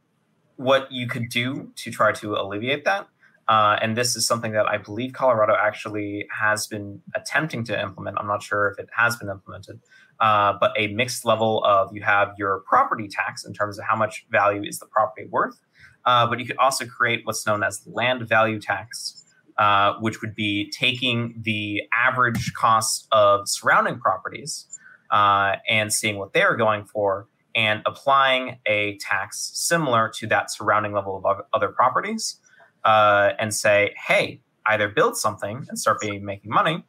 [0.57, 3.07] what you could do to try to alleviate that,
[3.49, 8.19] uh, and this is something that I believe Colorado actually has been attempting to implement.
[8.19, 9.81] I'm not sure if it has been implemented,
[10.21, 13.97] uh, but a mixed level of you have your property tax in terms of how
[13.97, 15.59] much value is the property worth,
[16.05, 19.25] uh, but you could also create what's known as land value tax,
[19.59, 24.67] uh, which would be taking the average cost of surrounding properties
[25.11, 30.93] uh, and seeing what they're going for and applying a tax similar to that surrounding
[30.93, 32.37] level of other properties
[32.85, 36.85] uh, and say, hey, either build something and start being, making money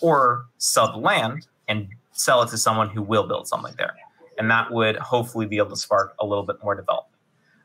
[0.00, 3.94] or sub land and sell it to someone who will build something there.
[4.38, 7.16] And that would hopefully be able to spark a little bit more development.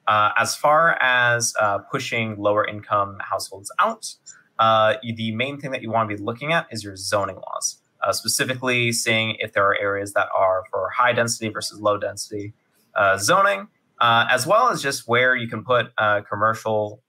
[0.08, 4.14] Uh, as far as uh, pushing lower income households out,
[4.60, 7.80] uh, the main thing that you want to be looking at is your zoning laws,
[8.06, 12.54] uh, specifically seeing if there are areas that are for high density versus low density
[12.96, 13.68] uh, zoning,
[14.00, 15.92] uh, as well as just where you can put
[16.28, 17.02] commercial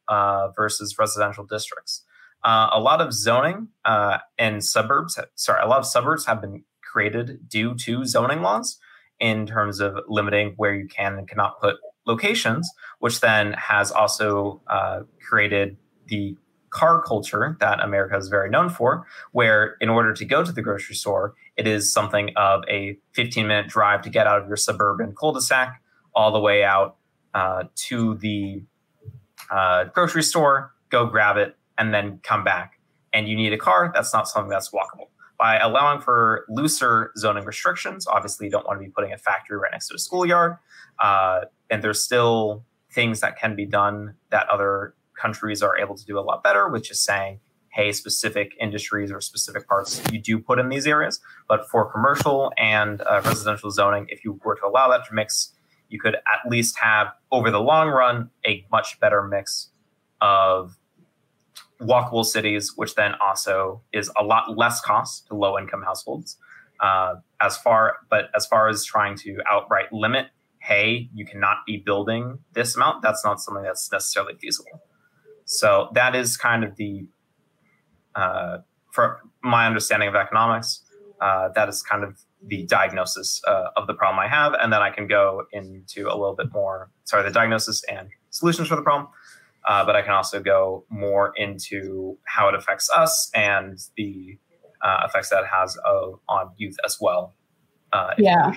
[0.55, 2.02] versus residential districts.
[2.44, 3.68] a lot of zoning
[4.38, 8.78] in suburbs, sorry, a lot of suburbs have been created due to zoning laws
[9.18, 11.76] in terms of limiting where you can and cannot put
[12.07, 15.76] locations, which then has also uh, created
[16.09, 16.37] the
[16.70, 20.62] car culture that America is very known for, where in order to go to the
[20.62, 24.57] grocery store, it is something of a 15 minute drive to get out of your
[24.57, 25.83] suburban cul de sac
[26.14, 26.96] all the way out
[27.35, 28.62] uh, to the
[29.50, 32.78] uh, grocery store, go grab it, and then come back.
[33.12, 33.92] And you need a car.
[33.94, 35.12] That's not something that's walkable
[35.42, 38.07] by allowing for looser zoning restrictions.
[38.07, 40.57] Obviously, you don't want to be putting a factory right next to a schoolyard.
[41.00, 46.05] Uh, and there's still things that can be done that other countries are able to
[46.05, 50.38] do a lot better, which is saying, hey, specific industries or specific parts you do
[50.38, 51.18] put in these areas.
[51.48, 55.55] But for commercial and uh, residential zoning, if you were to allow that to mix,
[55.88, 59.70] you could at least have, over the long run, a much better mix
[60.20, 60.78] of
[61.83, 66.37] walkable cities, which then also is a lot less cost to low income households.
[66.81, 70.27] Uh, as far, but as far as trying to outright limit,
[70.59, 73.03] hey, you cannot be building this amount.
[73.03, 74.81] That's not something that's necessarily feasible.
[75.45, 77.07] So that is kind of the,
[78.14, 78.59] uh,
[78.90, 80.83] for my understanding of economics,
[81.21, 84.83] uh, that is kind of the diagnosis uh, of the problem I have, and then
[84.83, 86.90] I can go into a little bit more.
[87.05, 89.09] Sorry, the diagnosis and solutions for the problem
[89.66, 94.38] uh, but I can also go more into how it affects us and the
[94.83, 97.35] uh, effects that it has uh, on youth as well.
[97.92, 98.55] Uh, yeah.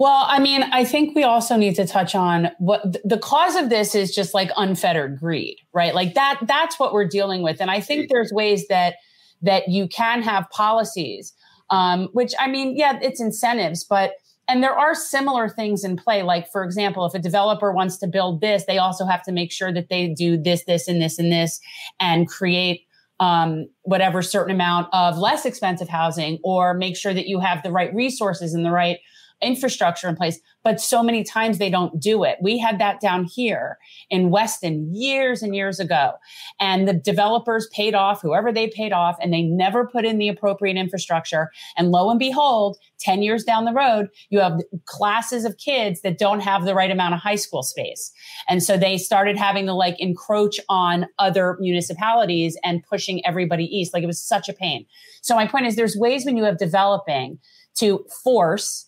[0.00, 3.70] Well, I mean, I think we also need to touch on what the cause of
[3.70, 5.94] this is just like unfettered greed, right?
[5.94, 7.60] Like that that's what we're dealing with.
[7.60, 8.96] And I think there's ways that
[9.42, 11.32] that you can have policies
[11.70, 14.12] um, which I mean, yeah, it's incentives, but
[14.48, 16.22] and there are similar things in play.
[16.22, 19.52] Like, for example, if a developer wants to build this, they also have to make
[19.52, 21.60] sure that they do this, this, and this, and this,
[22.00, 22.86] and create
[23.20, 27.72] um, whatever certain amount of less expensive housing, or make sure that you have the
[27.72, 28.98] right resources and the right
[29.40, 32.38] infrastructure in place, but so many times they don't do it.
[32.42, 33.78] We had that down here
[34.10, 36.12] in Weston years and years ago.
[36.60, 40.28] And the developers paid off whoever they paid off, and they never put in the
[40.28, 41.50] appropriate infrastructure.
[41.76, 46.18] And lo and behold, 10 years down the road, you have classes of kids that
[46.18, 48.10] don't have the right amount of high school space.
[48.48, 53.94] And so they started having to like encroach on other municipalities and pushing everybody east.
[53.94, 54.84] Like it was such a pain.
[55.22, 57.38] So my point is there's ways when you have developing
[57.76, 58.87] to force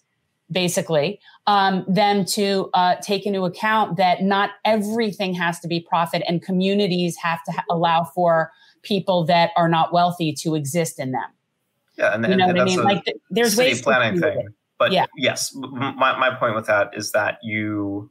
[0.51, 6.23] basically, um, them to uh, take into account that not everything has to be profit
[6.29, 11.13] and communities have to ha- allow for people that are not wealthy to exist in
[11.13, 11.29] them.
[11.97, 12.83] Yeah, and, you know and, what I mean.
[12.83, 14.49] Like, there's ways planning thing.
[14.79, 15.07] but yeah.
[15.17, 18.11] yes, my, my point with that is that you,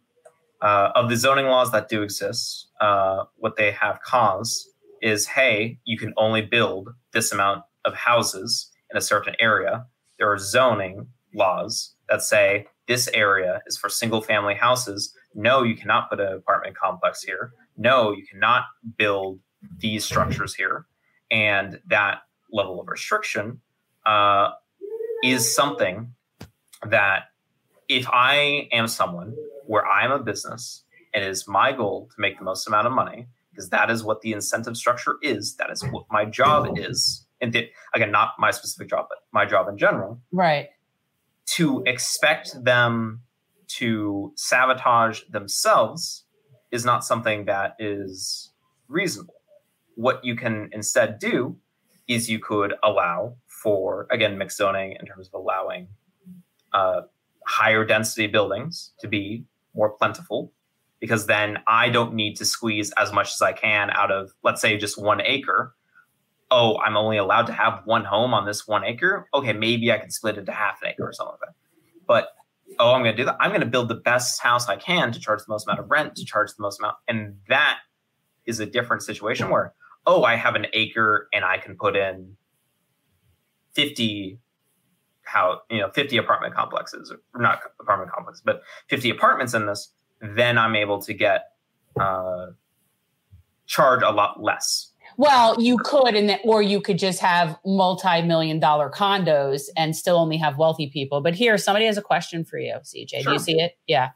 [0.62, 4.68] uh, of the zoning laws that do exist, uh, what they have caused
[5.02, 9.86] is hey, you can only build this amount of houses in a certain area.
[10.18, 15.14] There are zoning laws that say this area is for single family houses.
[15.36, 17.54] No, you cannot put an apartment complex here.
[17.78, 18.64] No, you cannot
[18.98, 19.40] build
[19.78, 20.86] these structures here.
[21.32, 22.20] And that
[22.52, 23.62] level of restriction
[24.06, 24.52] uh,
[25.24, 26.14] is something
[26.88, 27.26] that
[27.88, 29.36] if I am someone
[29.66, 30.84] where I am a business,
[31.14, 34.04] and it is my goal to make the most amount of money because that is
[34.04, 35.56] what the incentive structure is.
[35.56, 37.26] That is what my job is.
[37.42, 37.56] And
[37.94, 40.22] again, not my specific job, but my job in general.
[40.32, 40.70] Right.
[41.56, 43.22] To expect them
[43.80, 46.26] to sabotage themselves
[46.72, 48.52] is not something that is
[48.88, 49.36] reasonable.
[49.96, 51.58] What you can instead do
[52.08, 55.88] is you could allow for, again, mixed zoning in terms of allowing
[56.74, 57.02] uh,
[57.46, 59.46] higher density buildings to be
[59.76, 60.52] more plentiful
[61.00, 64.62] because then I don't need to squeeze as much as I can out of, let's
[64.62, 65.76] say, just one acre.
[66.52, 69.28] Oh, I'm only allowed to have one home on this one acre.
[69.34, 71.56] Okay, maybe I can split it to half an acre or something like that.
[72.08, 72.30] But
[72.80, 73.38] oh, I'm going to do that.
[73.40, 75.92] I'm going to build the best house I can to charge the most amount of
[75.92, 76.96] rent, to charge the most amount.
[77.08, 77.80] And that
[78.46, 79.74] is a different situation where,
[80.08, 82.36] oh, I have an acre and I can put in
[83.74, 84.40] 50
[85.24, 89.90] how you know 50 apartment complexes or not apartment complexes but 50 apartments in this
[90.22, 91.52] then i'm able to get
[92.00, 92.48] uh,
[93.68, 94.89] charge a lot less
[95.20, 100.16] well you could and that or you could just have multi-million dollar condos and still
[100.16, 103.24] only have wealthy people but here somebody has a question for you cj sure.
[103.24, 104.12] do you see it yeah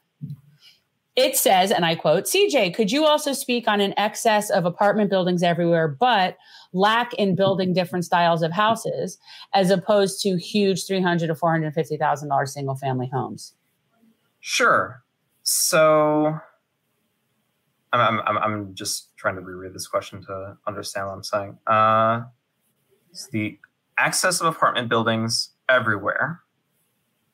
[1.15, 5.11] it says, and I quote, CJ, could you also speak on an excess of apartment
[5.11, 6.37] buildings everywhere, but
[6.73, 9.19] lack in building different styles of houses
[9.53, 13.53] as opposed to huge 300 to $450,000 single family homes?
[14.39, 15.03] Sure.
[15.43, 16.39] So
[18.01, 21.57] I'm, I'm, I'm just trying to reread this question to understand what I'm saying.
[21.67, 22.21] Uh,
[23.11, 23.59] it's the
[23.97, 26.43] access of apartment buildings everywhere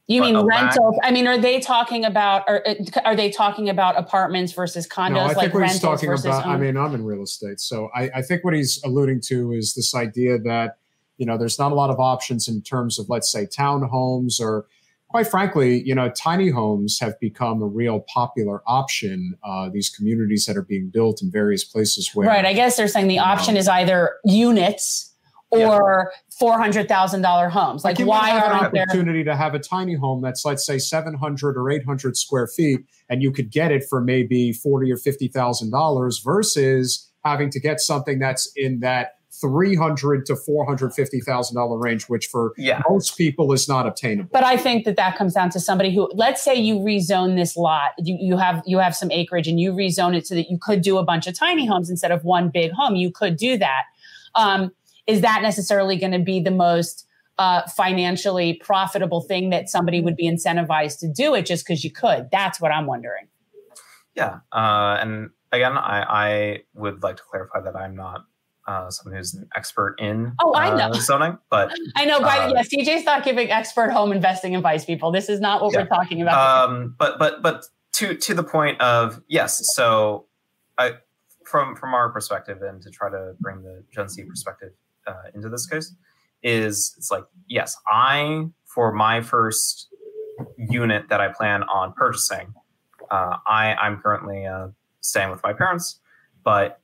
[0.09, 0.99] you mean rental?
[1.03, 2.65] I mean, are they talking about are,
[3.05, 5.13] are they talking about apartments versus condos?
[5.13, 6.43] No, I think what he's talking about.
[6.43, 6.51] Home?
[6.51, 9.75] I mean, I'm in real estate, so I, I think what he's alluding to is
[9.75, 10.77] this idea that
[11.17, 14.65] you know there's not a lot of options in terms of let's say townhomes or
[15.09, 19.35] quite frankly, you know, tiny homes have become a real popular option.
[19.43, 22.27] Uh, these communities that are being built in various places where.
[22.27, 22.45] Right.
[22.45, 25.13] I guess they're saying the option know, is either units
[25.51, 27.83] or four hundred thousand dollar homes.
[27.83, 31.57] Like, why aren't there opportunity to have a tiny home that's let's say seven hundred
[31.57, 35.27] or eight hundred square feet, and you could get it for maybe forty or fifty
[35.27, 40.93] thousand dollars, versus having to get something that's in that three hundred to four hundred
[40.93, 42.81] fifty thousand dollar range, which for yeah.
[42.89, 44.29] most people is not obtainable.
[44.31, 47.55] But I think that that comes down to somebody who, let's say, you rezone this
[47.55, 50.57] lot, you, you have you have some acreage, and you rezone it so that you
[50.61, 52.95] could do a bunch of tiny homes instead of one big home.
[52.95, 53.83] You could do that.
[54.35, 54.71] Um,
[55.07, 57.07] is that necessarily going to be the most
[57.39, 61.91] uh, financially profitable thing that somebody would be incentivized to do it just because you
[61.91, 62.29] could?
[62.31, 63.27] That's what I'm wondering.
[64.13, 64.39] Yeah.
[64.51, 68.25] Uh, and again, I, I, would like to clarify that I'm not
[68.69, 70.89] uh, someone who's an expert in oh, I know.
[70.89, 72.19] Uh, zoning, but I know.
[72.19, 74.85] By uh, yeah, CJ's not giving expert home investing advice.
[74.85, 75.81] People, this is not what yeah.
[75.81, 76.69] we're talking about.
[76.69, 79.59] Um, but but but to to the point of yes.
[79.75, 80.25] So
[80.77, 80.93] I
[81.45, 84.73] from from our perspective, and to try to bring the Gen Z perspective
[85.07, 85.95] uh, into this case
[86.41, 89.87] is it's like yes i for my first
[90.57, 92.53] unit that i plan on purchasing
[93.11, 94.67] uh, i i'm currently uh,
[95.01, 95.99] staying with my parents
[96.43, 96.79] but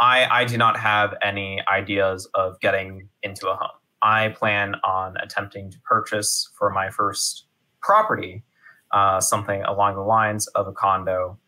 [0.00, 3.68] i i do not have any ideas of getting into a home
[4.02, 7.46] i plan on attempting to purchase for my first
[7.82, 8.42] property
[8.90, 11.38] uh, something along the lines of a condo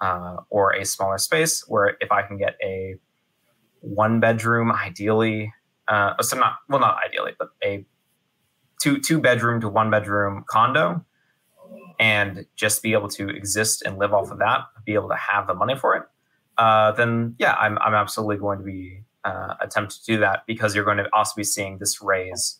[0.00, 2.96] uh, or a smaller space where if i can get a
[3.80, 5.52] one bedroom, ideally,
[5.88, 7.84] uh, so not well, not ideally, but a
[8.80, 11.04] two two bedroom to one bedroom condo,
[11.98, 15.46] and just be able to exist and live off of that, be able to have
[15.46, 16.02] the money for it.
[16.58, 20.74] Uh, then yeah, I'm I'm absolutely going to be uh, attempt to do that because
[20.74, 22.58] you're going to also be seeing this raise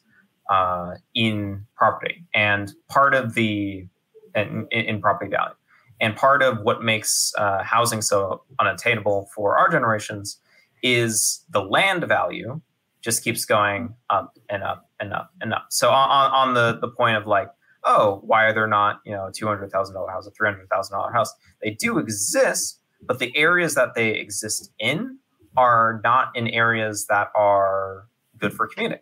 [0.51, 3.87] uh, in property and part of the
[4.35, 5.55] in, in property value.
[6.01, 10.39] And part of what makes uh, housing so unattainable for our generations
[10.83, 12.61] is the land value
[13.01, 15.67] just keeps going up and up and up and up.
[15.71, 17.49] So on, on the the point of like,
[17.85, 20.49] oh, why are there not you know a two hundred thousand dollar house, a three
[20.49, 21.33] hundred thousand dollar house?
[21.63, 25.19] They do exist, but the areas that they exist in
[25.57, 28.99] are not in areas that are good for commuting.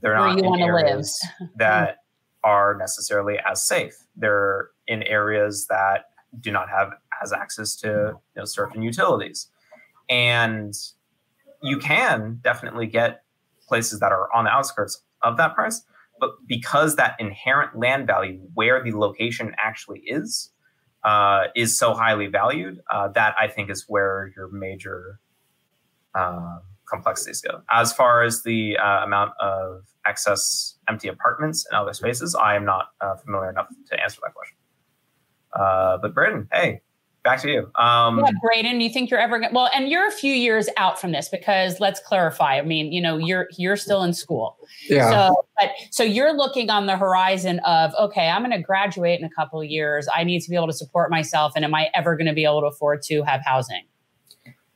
[0.00, 1.20] They're Where not in areas
[1.56, 1.98] that
[2.44, 3.94] are necessarily as safe.
[4.16, 6.06] They're in areas that
[6.40, 6.92] do not have
[7.22, 9.48] as access to you know, certain utilities,
[10.08, 10.74] and
[11.62, 13.22] you can definitely get
[13.68, 15.82] places that are on the outskirts of that price.
[16.18, 20.50] But because that inherent land value, where the location actually is,
[21.04, 25.20] uh, is so highly valued, uh, that I think is where your major
[26.14, 27.62] uh, complexities go.
[27.70, 32.64] As far as the uh, amount of excess empty apartments and other spaces, I am
[32.64, 34.56] not uh, familiar enough to answer that question.
[35.52, 36.80] Uh, but Braden, hey,
[37.22, 37.70] back to you.
[37.78, 39.70] Um, yeah, Braden, do you think you're ever going well?
[39.74, 42.58] And you're a few years out from this because let's clarify.
[42.58, 44.56] I mean, you know, you're you're still in school.
[44.88, 45.10] Yeah.
[45.10, 49.26] So, but so you're looking on the horizon of okay, I'm going to graduate in
[49.26, 50.08] a couple of years.
[50.14, 52.44] I need to be able to support myself, and am I ever going to be
[52.44, 53.84] able to afford to have housing?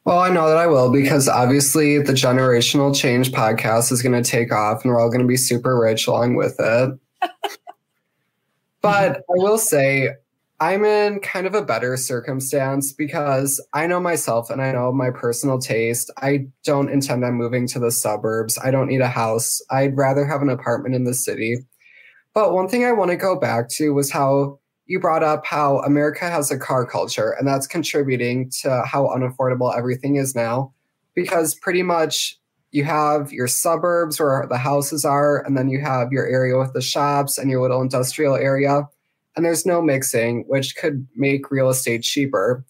[0.04, 4.28] Well, I know that I will because obviously the generational change podcast is going to
[4.28, 6.98] take off and we're all going to be super rich along with it.
[8.82, 10.10] but I will say,
[10.60, 15.10] I'm in kind of a better circumstance because I know myself and I know my
[15.10, 16.10] personal taste.
[16.18, 18.56] I don't intend on moving to the suburbs.
[18.62, 19.60] I don't need a house.
[19.70, 21.58] I'd rather have an apartment in the city.
[22.34, 25.78] But one thing I want to go back to was how you brought up how
[25.80, 30.72] America has a car culture, and that's contributing to how unaffordable everything is now.
[31.14, 32.38] Because pretty much
[32.70, 36.72] you have your suburbs where the houses are, and then you have your area with
[36.74, 38.88] the shops and your little industrial area.
[39.36, 42.64] And there's no mixing, which could make real estate cheaper.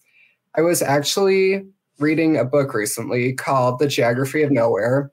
[0.56, 1.66] I was actually
[1.98, 5.10] reading a book recently called The Geography of Nowhere.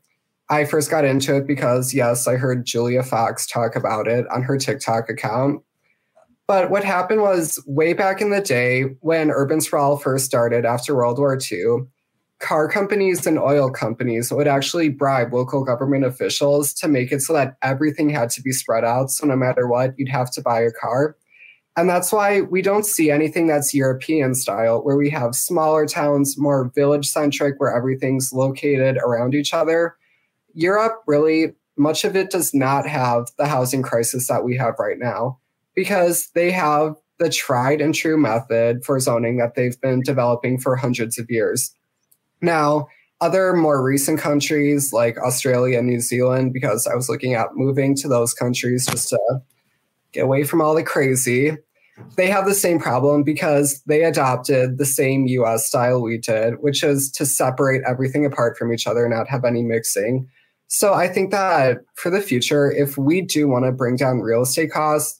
[0.50, 4.44] I first got into it because, yes, I heard Julia Fox talk about it on
[4.44, 5.64] her TikTok account.
[6.48, 10.96] But what happened was way back in the day when urban sprawl first started after
[10.96, 11.86] World War II,
[12.40, 17.32] car companies and oil companies would actually bribe local government officials to make it so
[17.34, 19.12] that everything had to be spread out.
[19.12, 21.16] So no matter what, you'd have to buy a car.
[21.78, 26.38] And that's why we don't see anything that's European style, where we have smaller towns,
[26.38, 29.96] more village centric, where everything's located around each other.
[30.54, 35.00] Europe really, much of it does not have the housing crisis that we have right
[35.00, 35.40] now
[35.74, 40.76] because they have the tried and true method for zoning that they've been developing for
[40.76, 41.74] hundreds of years.
[42.42, 42.88] Now,
[43.22, 47.96] other more recent countries like Australia and New Zealand, because I was looking at moving
[47.98, 49.20] to those countries just to
[50.12, 51.58] get away from all the crazy,
[52.16, 56.84] they have the same problem because they adopted the same US style we did, which
[56.84, 60.28] is to separate everything apart from each other, and not have any mixing.
[60.68, 64.44] So I think that for the future, if we do want to bring down real
[64.44, 65.20] estate costs,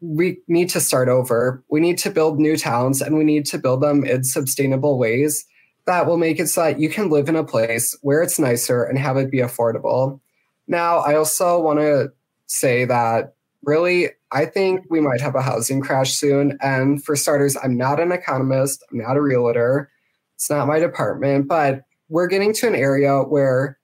[0.00, 1.64] we need to start over.
[1.70, 5.44] We need to build new towns and we need to build them in sustainable ways
[5.88, 8.84] that will make it so that you can live in a place where it's nicer
[8.84, 10.20] and have it be affordable.
[10.66, 12.12] Now, I also want to
[12.46, 16.58] say that really, I think we might have a housing crash soon.
[16.60, 19.90] And for starters, I'm not an economist, I'm not a realtor,
[20.34, 23.78] it's not my department, but we're getting to an area where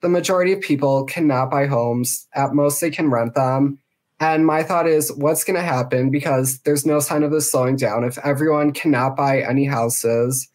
[0.00, 2.26] the majority of people cannot buy homes.
[2.34, 3.78] At most, they can rent them.
[4.18, 6.10] And my thought is, what's going to happen?
[6.10, 8.04] Because there's no sign of this slowing down.
[8.04, 10.48] If everyone cannot buy any houses,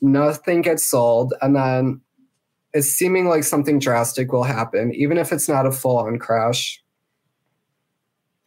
[0.00, 2.00] nothing gets sold, and then
[2.72, 6.81] it's seeming like something drastic will happen, even if it's not a full on crash.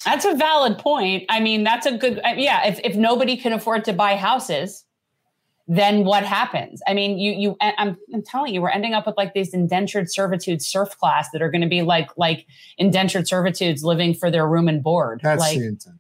[0.06, 1.26] That's a valid point.
[1.30, 2.68] I mean, that's a good, uh, yeah.
[2.68, 4.86] If, if nobody can afford to buy houses,
[5.68, 6.82] then what happens?
[6.88, 10.12] I mean, you you I'm, I'm telling you, we're ending up with like these indentured
[10.12, 12.45] servitude serf class that are going to be like like
[12.78, 15.22] indentured servitudes living for their room and board.
[15.24, 15.95] That's like, the intent.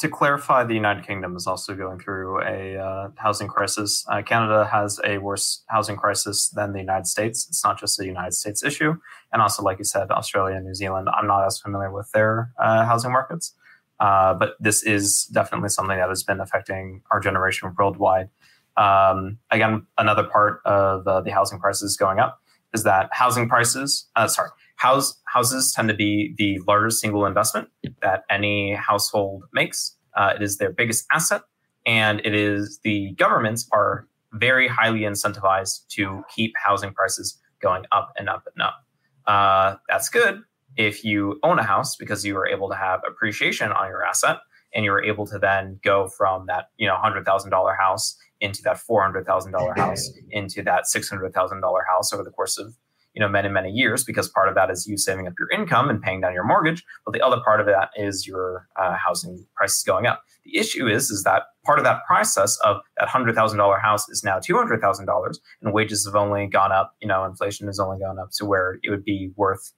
[0.00, 4.04] To clarify, the United Kingdom is also going through a uh, housing crisis.
[4.08, 7.46] Uh, Canada has a worse housing crisis than the United States.
[7.48, 8.96] It's not just a United States issue,
[9.32, 11.08] and also, like you said, Australia and New Zealand.
[11.08, 13.54] I'm not as familiar with their uh, housing markets,
[14.00, 18.30] uh, but this is definitely something that has been affecting our generation worldwide.
[18.76, 22.40] Um, again, another part of uh, the housing prices going up
[22.74, 24.50] is that housing prices, uh, sorry,
[24.84, 27.68] house, houses tend to be the largest single investment
[28.02, 29.96] that any household makes.
[30.14, 31.42] Uh, it is their biggest asset,
[31.86, 38.12] and it is the governments are very highly incentivized to keep housing prices going up
[38.18, 38.76] and up and up.
[39.26, 40.42] Uh, that's good
[40.76, 44.36] if you own a house because you are able to have appreciation on your asset
[44.74, 48.62] and you're able to then go from that you know hundred thousand dollar house into
[48.62, 52.74] that $400,000 house, into that $600,000 house over the course of
[53.14, 55.88] you know many many years because part of that is you saving up your income
[55.88, 59.46] and paying down your mortgage but the other part of that is your uh, housing
[59.54, 63.80] prices going up the issue is is that part of that process of that $100000
[63.80, 67.98] house is now $200000 and wages have only gone up you know inflation has only
[67.98, 69.72] gone up to where it would be worth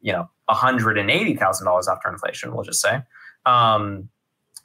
[0.00, 3.02] you know $180,000 after inflation, we'll just say,
[3.44, 4.08] um,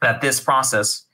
[0.01, 1.05] that this process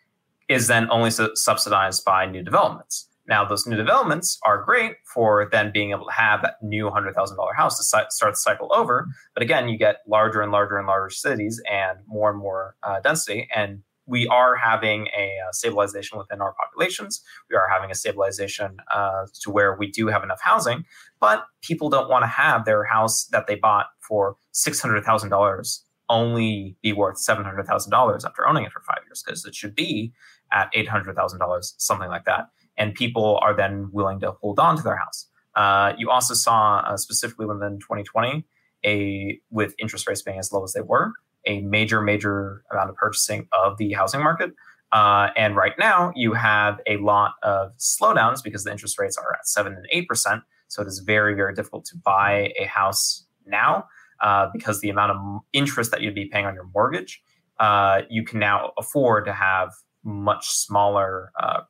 [0.50, 3.07] is then only su- subsidized by new developments.
[3.28, 7.14] Now, those new developments are great for then being able to have that new $100,000
[7.56, 9.08] house to start the cycle over.
[9.34, 13.00] But again, you get larger and larger and larger cities and more and more uh,
[13.02, 13.50] density.
[13.54, 17.22] And we are having a uh, stabilization within our populations.
[17.50, 20.86] We are having a stabilization uh, to where we do have enough housing,
[21.20, 26.94] but people don't want to have their house that they bought for $600,000 only be
[26.94, 30.14] worth $700,000 after owning it for five years because it should be
[30.54, 32.48] at $800,000, something like that.
[32.78, 35.28] And people are then willing to hold on to their house.
[35.56, 38.46] Uh, you also saw uh, specifically within 2020,
[38.86, 41.14] a with interest rates being as low as they were,
[41.46, 44.54] a major, major amount of purchasing of the housing market.
[44.92, 49.34] Uh, and right now, you have a lot of slowdowns because the interest rates are
[49.34, 50.44] at seven and eight percent.
[50.68, 53.86] So it is very, very difficult to buy a house now
[54.22, 57.22] uh, because the amount of interest that you'd be paying on your mortgage,
[57.60, 59.72] uh, you can now afford to have
[60.04, 61.62] much smaller uh,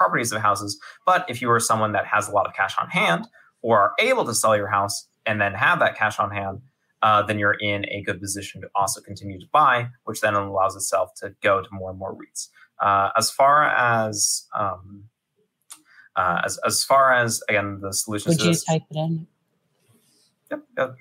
[0.00, 0.80] properties of houses.
[1.04, 3.28] But if you are someone that has a lot of cash on hand
[3.60, 6.62] or are able to sell your house and then have that cash on hand,
[7.02, 10.74] uh, then you're in a good position to also continue to buy, which then allows
[10.74, 12.48] itself to go to more and more REITs.
[12.80, 15.04] Uh, as far as um,
[16.16, 18.36] uh, as as far as again the solutions.
[18.36, 19.26] Would you this, type it in?
[20.50, 20.62] Yep.
[20.78, 20.96] yep.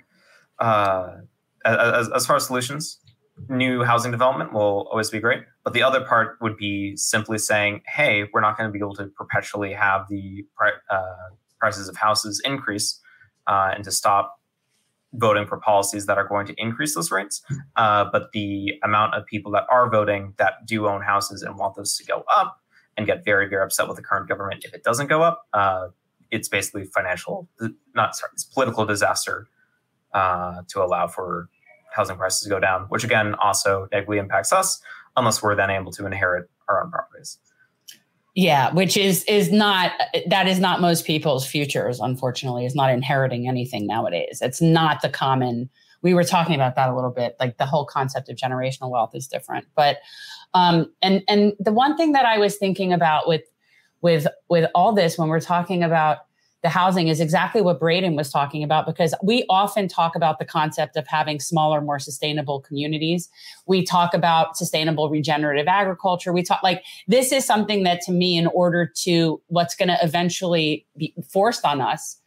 [0.60, 1.18] Uh,
[1.66, 3.00] as as far as solutions,
[3.48, 5.44] new housing development will always be great.
[5.64, 8.96] But the other part would be simply saying, hey, we're not going to be able
[8.96, 10.46] to perpetually have the
[10.90, 11.04] uh,
[11.60, 13.00] prices of houses increase
[13.48, 14.40] uh, and to stop
[15.14, 17.42] voting for policies that are going to increase those rates.
[17.76, 21.76] Uh, but the amount of people that are voting that do own houses and want
[21.76, 22.60] those to go up
[22.96, 25.88] and get very, very upset with the current government if it doesn't go up, uh,
[26.32, 27.48] it's basically financial,
[27.96, 29.48] not sorry, it's political disaster
[30.14, 31.50] uh, to allow for
[32.00, 34.82] housing prices go down, which again also negatively impacts us
[35.18, 37.40] unless we're then able to inherit our own properties.
[38.36, 39.92] Yeah, which is is not
[40.28, 42.00] that is not most people's futures.
[42.00, 44.40] Unfortunately, is not inheriting anything nowadays.
[44.42, 45.70] It's not the common.
[46.02, 47.36] We were talking about that a little bit.
[47.40, 49.66] Like the whole concept of generational wealth is different.
[49.76, 49.98] But
[50.54, 53.42] um, and and the one thing that I was thinking about with
[54.02, 56.20] with with all this when we're talking about
[56.62, 60.46] the housing is exactly what Braden was talking about because we often talk about the
[60.46, 63.30] concept of having smaller, more sustainable communities.
[63.66, 66.34] We talk about sustainable regenerative agriculture.
[66.34, 69.98] We talk like this is something that to me, in order to what's going to
[70.04, 72.18] eventually be forced on us,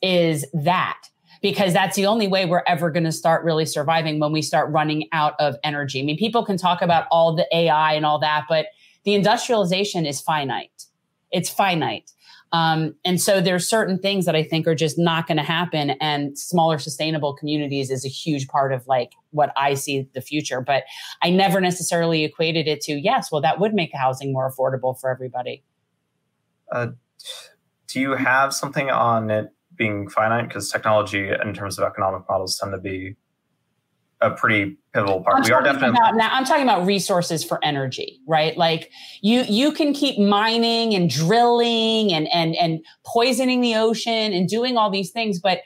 [0.00, 0.98] is that
[1.40, 4.70] because that's the only way we're ever going to start really surviving when we start
[4.70, 6.00] running out of energy.
[6.00, 8.66] I mean, people can talk about all the AI and all that, but
[9.04, 10.86] the industrialization is finite.
[11.32, 12.12] It's finite.
[12.52, 15.90] Um, and so there's certain things that I think are just not going to happen.
[16.00, 20.60] And smaller sustainable communities is a huge part of like what I see the future.
[20.60, 20.84] But
[21.22, 25.10] I never necessarily equated it to, yes, well, that would make housing more affordable for
[25.10, 25.64] everybody.
[26.70, 26.88] Uh,
[27.88, 30.48] do you have something on it being finite?
[30.48, 33.16] Because technology, in terms of economic models, tend to be
[34.22, 35.38] a pretty pivotal part.
[35.38, 38.56] I'm we are definitely about, now I'm talking about resources for energy, right?
[38.56, 44.48] Like you you can keep mining and drilling and and and poisoning the ocean and
[44.48, 45.60] doing all these things, but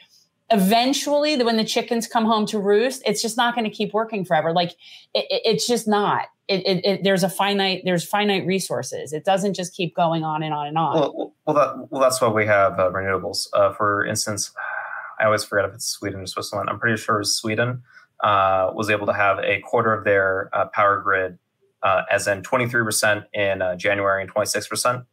[0.50, 4.24] eventually when the chickens come home to roost, it's just not going to keep working
[4.24, 4.52] forever.
[4.52, 4.70] Like
[5.12, 6.26] it, it, it's just not.
[6.48, 9.12] It, there's a finite there's finite resources.
[9.12, 10.94] It doesn't just keep going on and on and on.
[10.94, 13.48] Well, well, that, well that's why we have uh, renewables.
[13.52, 14.52] Uh, for instance,
[15.20, 16.70] I always forget if it's Sweden or Switzerland.
[16.70, 17.82] I'm pretty sure it's Sweden
[18.22, 21.38] uh, was able to have a quarter of their uh, power grid,
[21.82, 25.04] uh, as in 23% in uh, January and 26%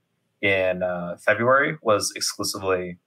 [0.42, 2.98] in uh, February, was exclusively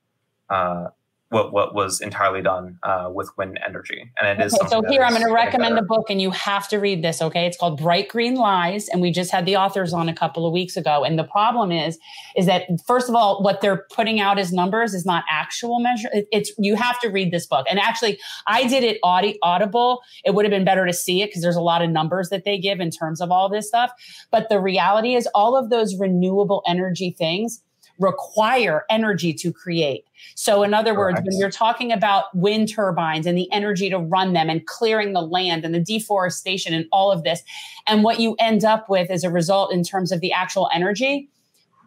[0.51, 0.89] uh,
[1.37, 4.55] what what was entirely done uh, with wind energy, and it is.
[4.55, 7.21] Okay, so here I'm going to recommend a book, and you have to read this.
[7.21, 10.47] Okay, it's called Bright Green Lies, and we just had the authors on a couple
[10.47, 11.05] of weeks ago.
[11.05, 11.99] And the problem is,
[12.37, 16.09] is that first of all, what they're putting out as numbers is not actual measure.
[16.13, 17.67] it's you have to read this book.
[17.69, 20.01] And actually, I did it audi- audible.
[20.25, 22.45] It would have been better to see it because there's a lot of numbers that
[22.45, 23.91] they give in terms of all this stuff.
[24.31, 27.63] But the reality is, all of those renewable energy things
[27.99, 30.05] require energy to create.
[30.35, 31.19] So, in other Correct.
[31.19, 35.13] words, when you're talking about wind turbines and the energy to run them and clearing
[35.13, 37.43] the land and the deforestation and all of this,
[37.87, 41.29] and what you end up with as a result in terms of the actual energy,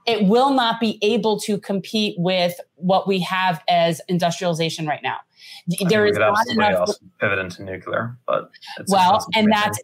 [0.05, 5.17] it will not be able to compete with what we have as industrialization right now.
[5.81, 6.89] I there is not enough
[7.19, 8.49] pivot into nuclear, but
[8.87, 9.79] well, and that's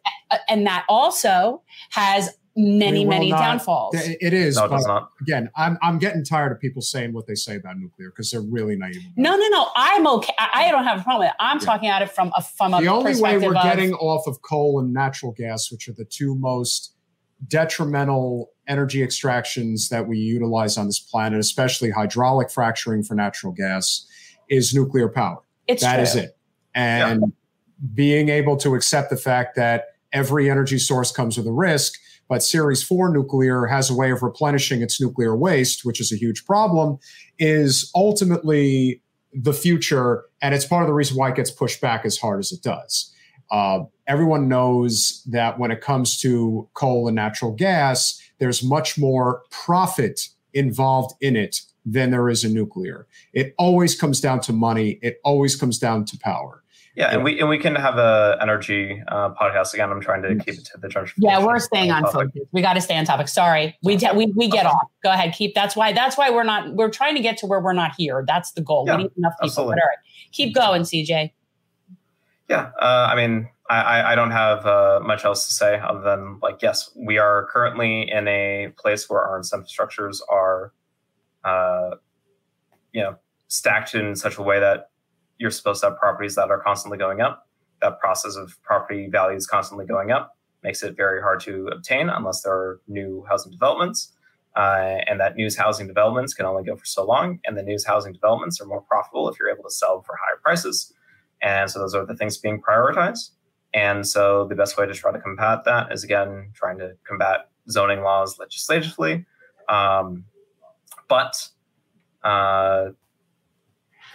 [0.50, 1.62] and that also
[1.92, 3.96] has many, many not, downfalls.
[3.96, 4.56] It is.
[4.56, 5.12] No, it not.
[5.22, 8.42] Again, I'm I'm getting tired of people saying what they say about nuclear because they're
[8.42, 9.02] really naive.
[9.16, 9.70] No, no, no.
[9.76, 10.34] I'm okay.
[10.40, 11.36] I, I don't have a problem with it.
[11.40, 11.66] I'm yeah.
[11.66, 14.42] talking at it from a from a the only way we're of, getting off of
[14.42, 16.94] coal and natural gas, which are the two most
[17.48, 24.08] detrimental energy extractions that we utilize on this planet, especially hydraulic fracturing for natural gas,
[24.50, 25.40] is nuclear power.
[25.68, 26.04] It's that true.
[26.04, 26.38] is it.
[26.74, 27.28] And yeah.
[27.94, 32.44] being able to accept the fact that every energy source comes with a risk, but
[32.44, 36.46] Series 4 nuclear has a way of replenishing its nuclear waste, which is a huge
[36.46, 36.98] problem,
[37.38, 39.02] is ultimately
[39.34, 40.26] the future.
[40.42, 42.64] And it's part of the reason why it gets pushed back as hard as it
[42.64, 43.14] does.
[43.52, 49.44] Uh, everyone knows that when it comes to coal and natural gas, there's much more
[49.52, 53.08] profit involved in it than there is in nuclear.
[53.34, 55.00] It always comes down to money.
[55.04, 56.64] It always comes down to power.
[56.96, 59.92] Yeah, and we and we can have a energy uh, podcast again.
[59.92, 61.14] I'm trying to keep it to the gentrification.
[61.18, 62.44] Yeah, we're staying on focus.
[62.54, 63.28] We got to stay on topic.
[63.28, 64.88] Sorry, we we we get off.
[65.04, 65.56] Go ahead, keep.
[65.56, 66.74] That's why that's why we're not.
[66.74, 68.24] We're trying to get to where we're not here.
[68.26, 68.86] That's the goal.
[68.88, 69.46] Yeah, we need enough people.
[69.46, 69.76] Absolutely.
[69.76, 69.98] But all right,
[70.32, 71.34] keep going, CJ.
[72.48, 76.40] Yeah, uh, I mean, I, I don't have uh, much else to say other than
[76.42, 80.72] like, yes, we are currently in a place where our incentive structures are,
[81.44, 81.96] uh,
[82.94, 83.16] you know,
[83.48, 84.92] stacked in such a way that
[85.38, 87.48] you're supposed to have properties that are constantly going up.
[87.82, 92.42] That process of property values constantly going up makes it very hard to obtain unless
[92.42, 94.14] there are new housing developments.
[94.56, 97.40] Uh, and that news housing developments can only go for so long.
[97.46, 100.40] And the news housing developments are more profitable if you're able to sell for higher
[100.42, 100.94] prices.
[101.42, 103.32] And so those are the things being prioritized.
[103.74, 107.50] And so the best way to try to combat that is again trying to combat
[107.70, 109.26] zoning laws legislatively.
[109.68, 110.24] Um,
[111.10, 111.50] but
[112.24, 112.92] uh,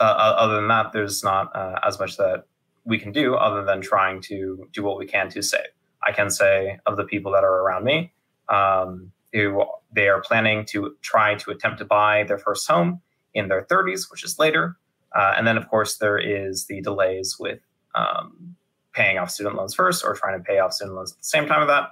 [0.00, 2.44] uh, other than that, there's not uh, as much that
[2.84, 5.66] we can do other than trying to do what we can to save.
[6.06, 8.12] I can say of the people that are around me,
[8.48, 13.00] um, who they are planning to try to attempt to buy their first home
[13.34, 14.76] in their 30s, which is later.
[15.14, 17.60] Uh, and then, of course, there is the delays with
[17.94, 18.56] um,
[18.92, 21.46] paying off student loans first or trying to pay off student loans at the same
[21.46, 21.90] time of that.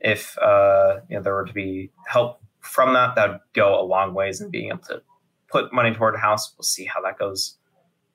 [0.00, 3.82] If uh, you know there were to be help from that, that would go a
[3.82, 5.02] long ways in being able to
[5.48, 6.54] put money toward a house.
[6.56, 7.56] We'll see how that goes.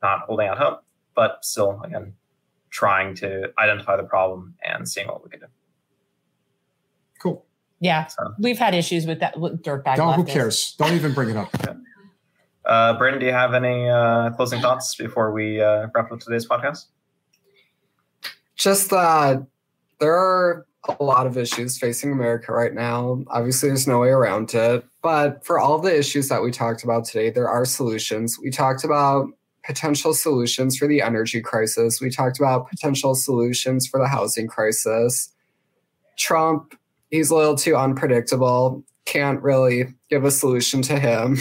[0.01, 0.83] Not holding out hope,
[1.15, 2.13] but still, again,
[2.69, 5.45] trying to identify the problem and seeing what we can do.
[7.21, 7.45] Cool.
[7.79, 8.33] Yeah, so.
[8.39, 9.95] we've had issues with that with dirtbag.
[9.95, 10.75] Don't, who cares?
[10.77, 11.53] Don't even bring it up.
[11.55, 11.73] Okay.
[12.65, 16.47] Uh, Brandon, do you have any uh, closing thoughts before we uh, wrap up today's
[16.47, 16.85] podcast?
[18.55, 19.45] Just that
[19.99, 23.21] there are a lot of issues facing America right now.
[23.27, 24.85] Obviously, there's no way around it.
[25.03, 28.39] But for all the issues that we talked about today, there are solutions.
[28.41, 29.27] We talked about
[29.63, 35.31] potential solutions for the energy crisis, we talked about potential solutions for the housing crisis.
[36.17, 36.77] Trump,
[37.11, 38.83] he's a little too unpredictable.
[39.05, 41.37] Can't really give a solution to him.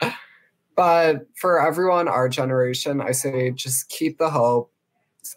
[0.76, 4.72] but for everyone, our generation, I say just keep the hope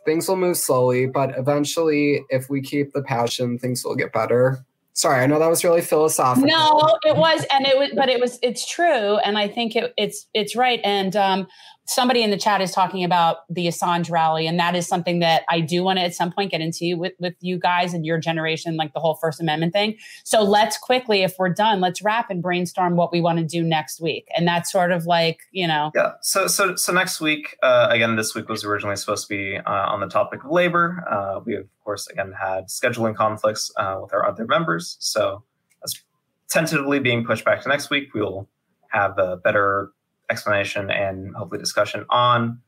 [0.06, 4.66] things will move slowly, but eventually, if we keep the passion, things will get better.
[4.94, 6.50] Sorry, I know that was really philosophical.
[6.50, 9.94] No, it was, and it was, but it was, it's true, and I think it,
[9.98, 10.82] it's, it's right.
[10.84, 11.48] And um,
[11.86, 15.44] somebody in the chat is talking about the Assange rally, and that is something that
[15.50, 18.18] I do want to at some point get into with with you guys and your
[18.18, 19.98] generation, like the whole First Amendment thing.
[20.24, 23.64] So let's quickly, if we're done, let's wrap and brainstorm what we want to do
[23.64, 25.92] next week, and that's sort of like you know.
[25.96, 26.14] Yeah.
[26.22, 29.72] So so so next week, uh, again, this week was originally supposed to be uh,
[29.72, 31.04] on the topic of labor.
[31.10, 35.44] Uh, we of course again had scheduling conflicts uh, with our other members, so
[35.82, 36.02] that's
[36.50, 38.14] tentatively being pushed back to next week.
[38.14, 38.48] We'll
[38.92, 39.92] have a better
[40.32, 42.60] explanation and hopefully discussion on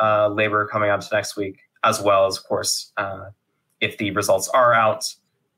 [0.00, 3.26] uh, labor coming out to next week, as well as, of course, uh,
[3.80, 5.04] if the results are out,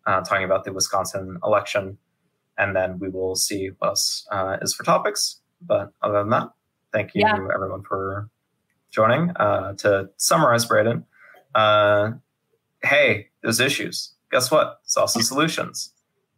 [0.06, 1.98] uh, talking about the Wisconsin election.
[2.58, 5.40] And then we will see what else uh, is for topics.
[5.60, 6.48] But other than that,
[6.92, 7.34] thank you, yeah.
[7.54, 8.28] everyone, for
[8.90, 9.30] joining.
[9.36, 11.04] Uh, to summarize, Braden,
[11.54, 12.12] uh,
[12.82, 14.12] hey, there's issues.
[14.32, 14.80] Guess what?
[14.84, 15.92] It's also solutions.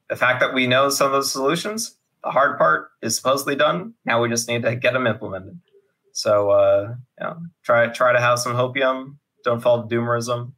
[0.09, 3.95] The fact that we know some of those solutions the hard part is supposedly done.
[4.05, 5.59] Now we just need to get them implemented.
[6.13, 9.17] So uh, you know, try try to have some hopium.
[9.45, 10.53] Don't fall to doomerism.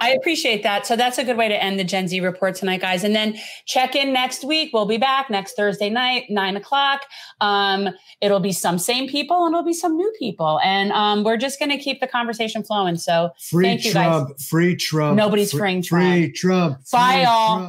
[0.00, 0.86] I appreciate that.
[0.86, 3.04] So that's a good way to end the Gen Z report tonight, guys.
[3.04, 4.70] And then check in next week.
[4.72, 7.02] We'll be back next Thursday night, nine o'clock.
[7.40, 10.58] Um, it'll be some same people and it'll be some new people.
[10.64, 12.96] And um, we're just going to keep the conversation flowing.
[12.96, 14.48] So free thank Trump, you guys.
[14.48, 15.16] Free Trump.
[15.16, 16.12] Nobody's free, freeing Trump.
[16.12, 16.78] Free Trump.
[16.90, 17.67] Bye, free all.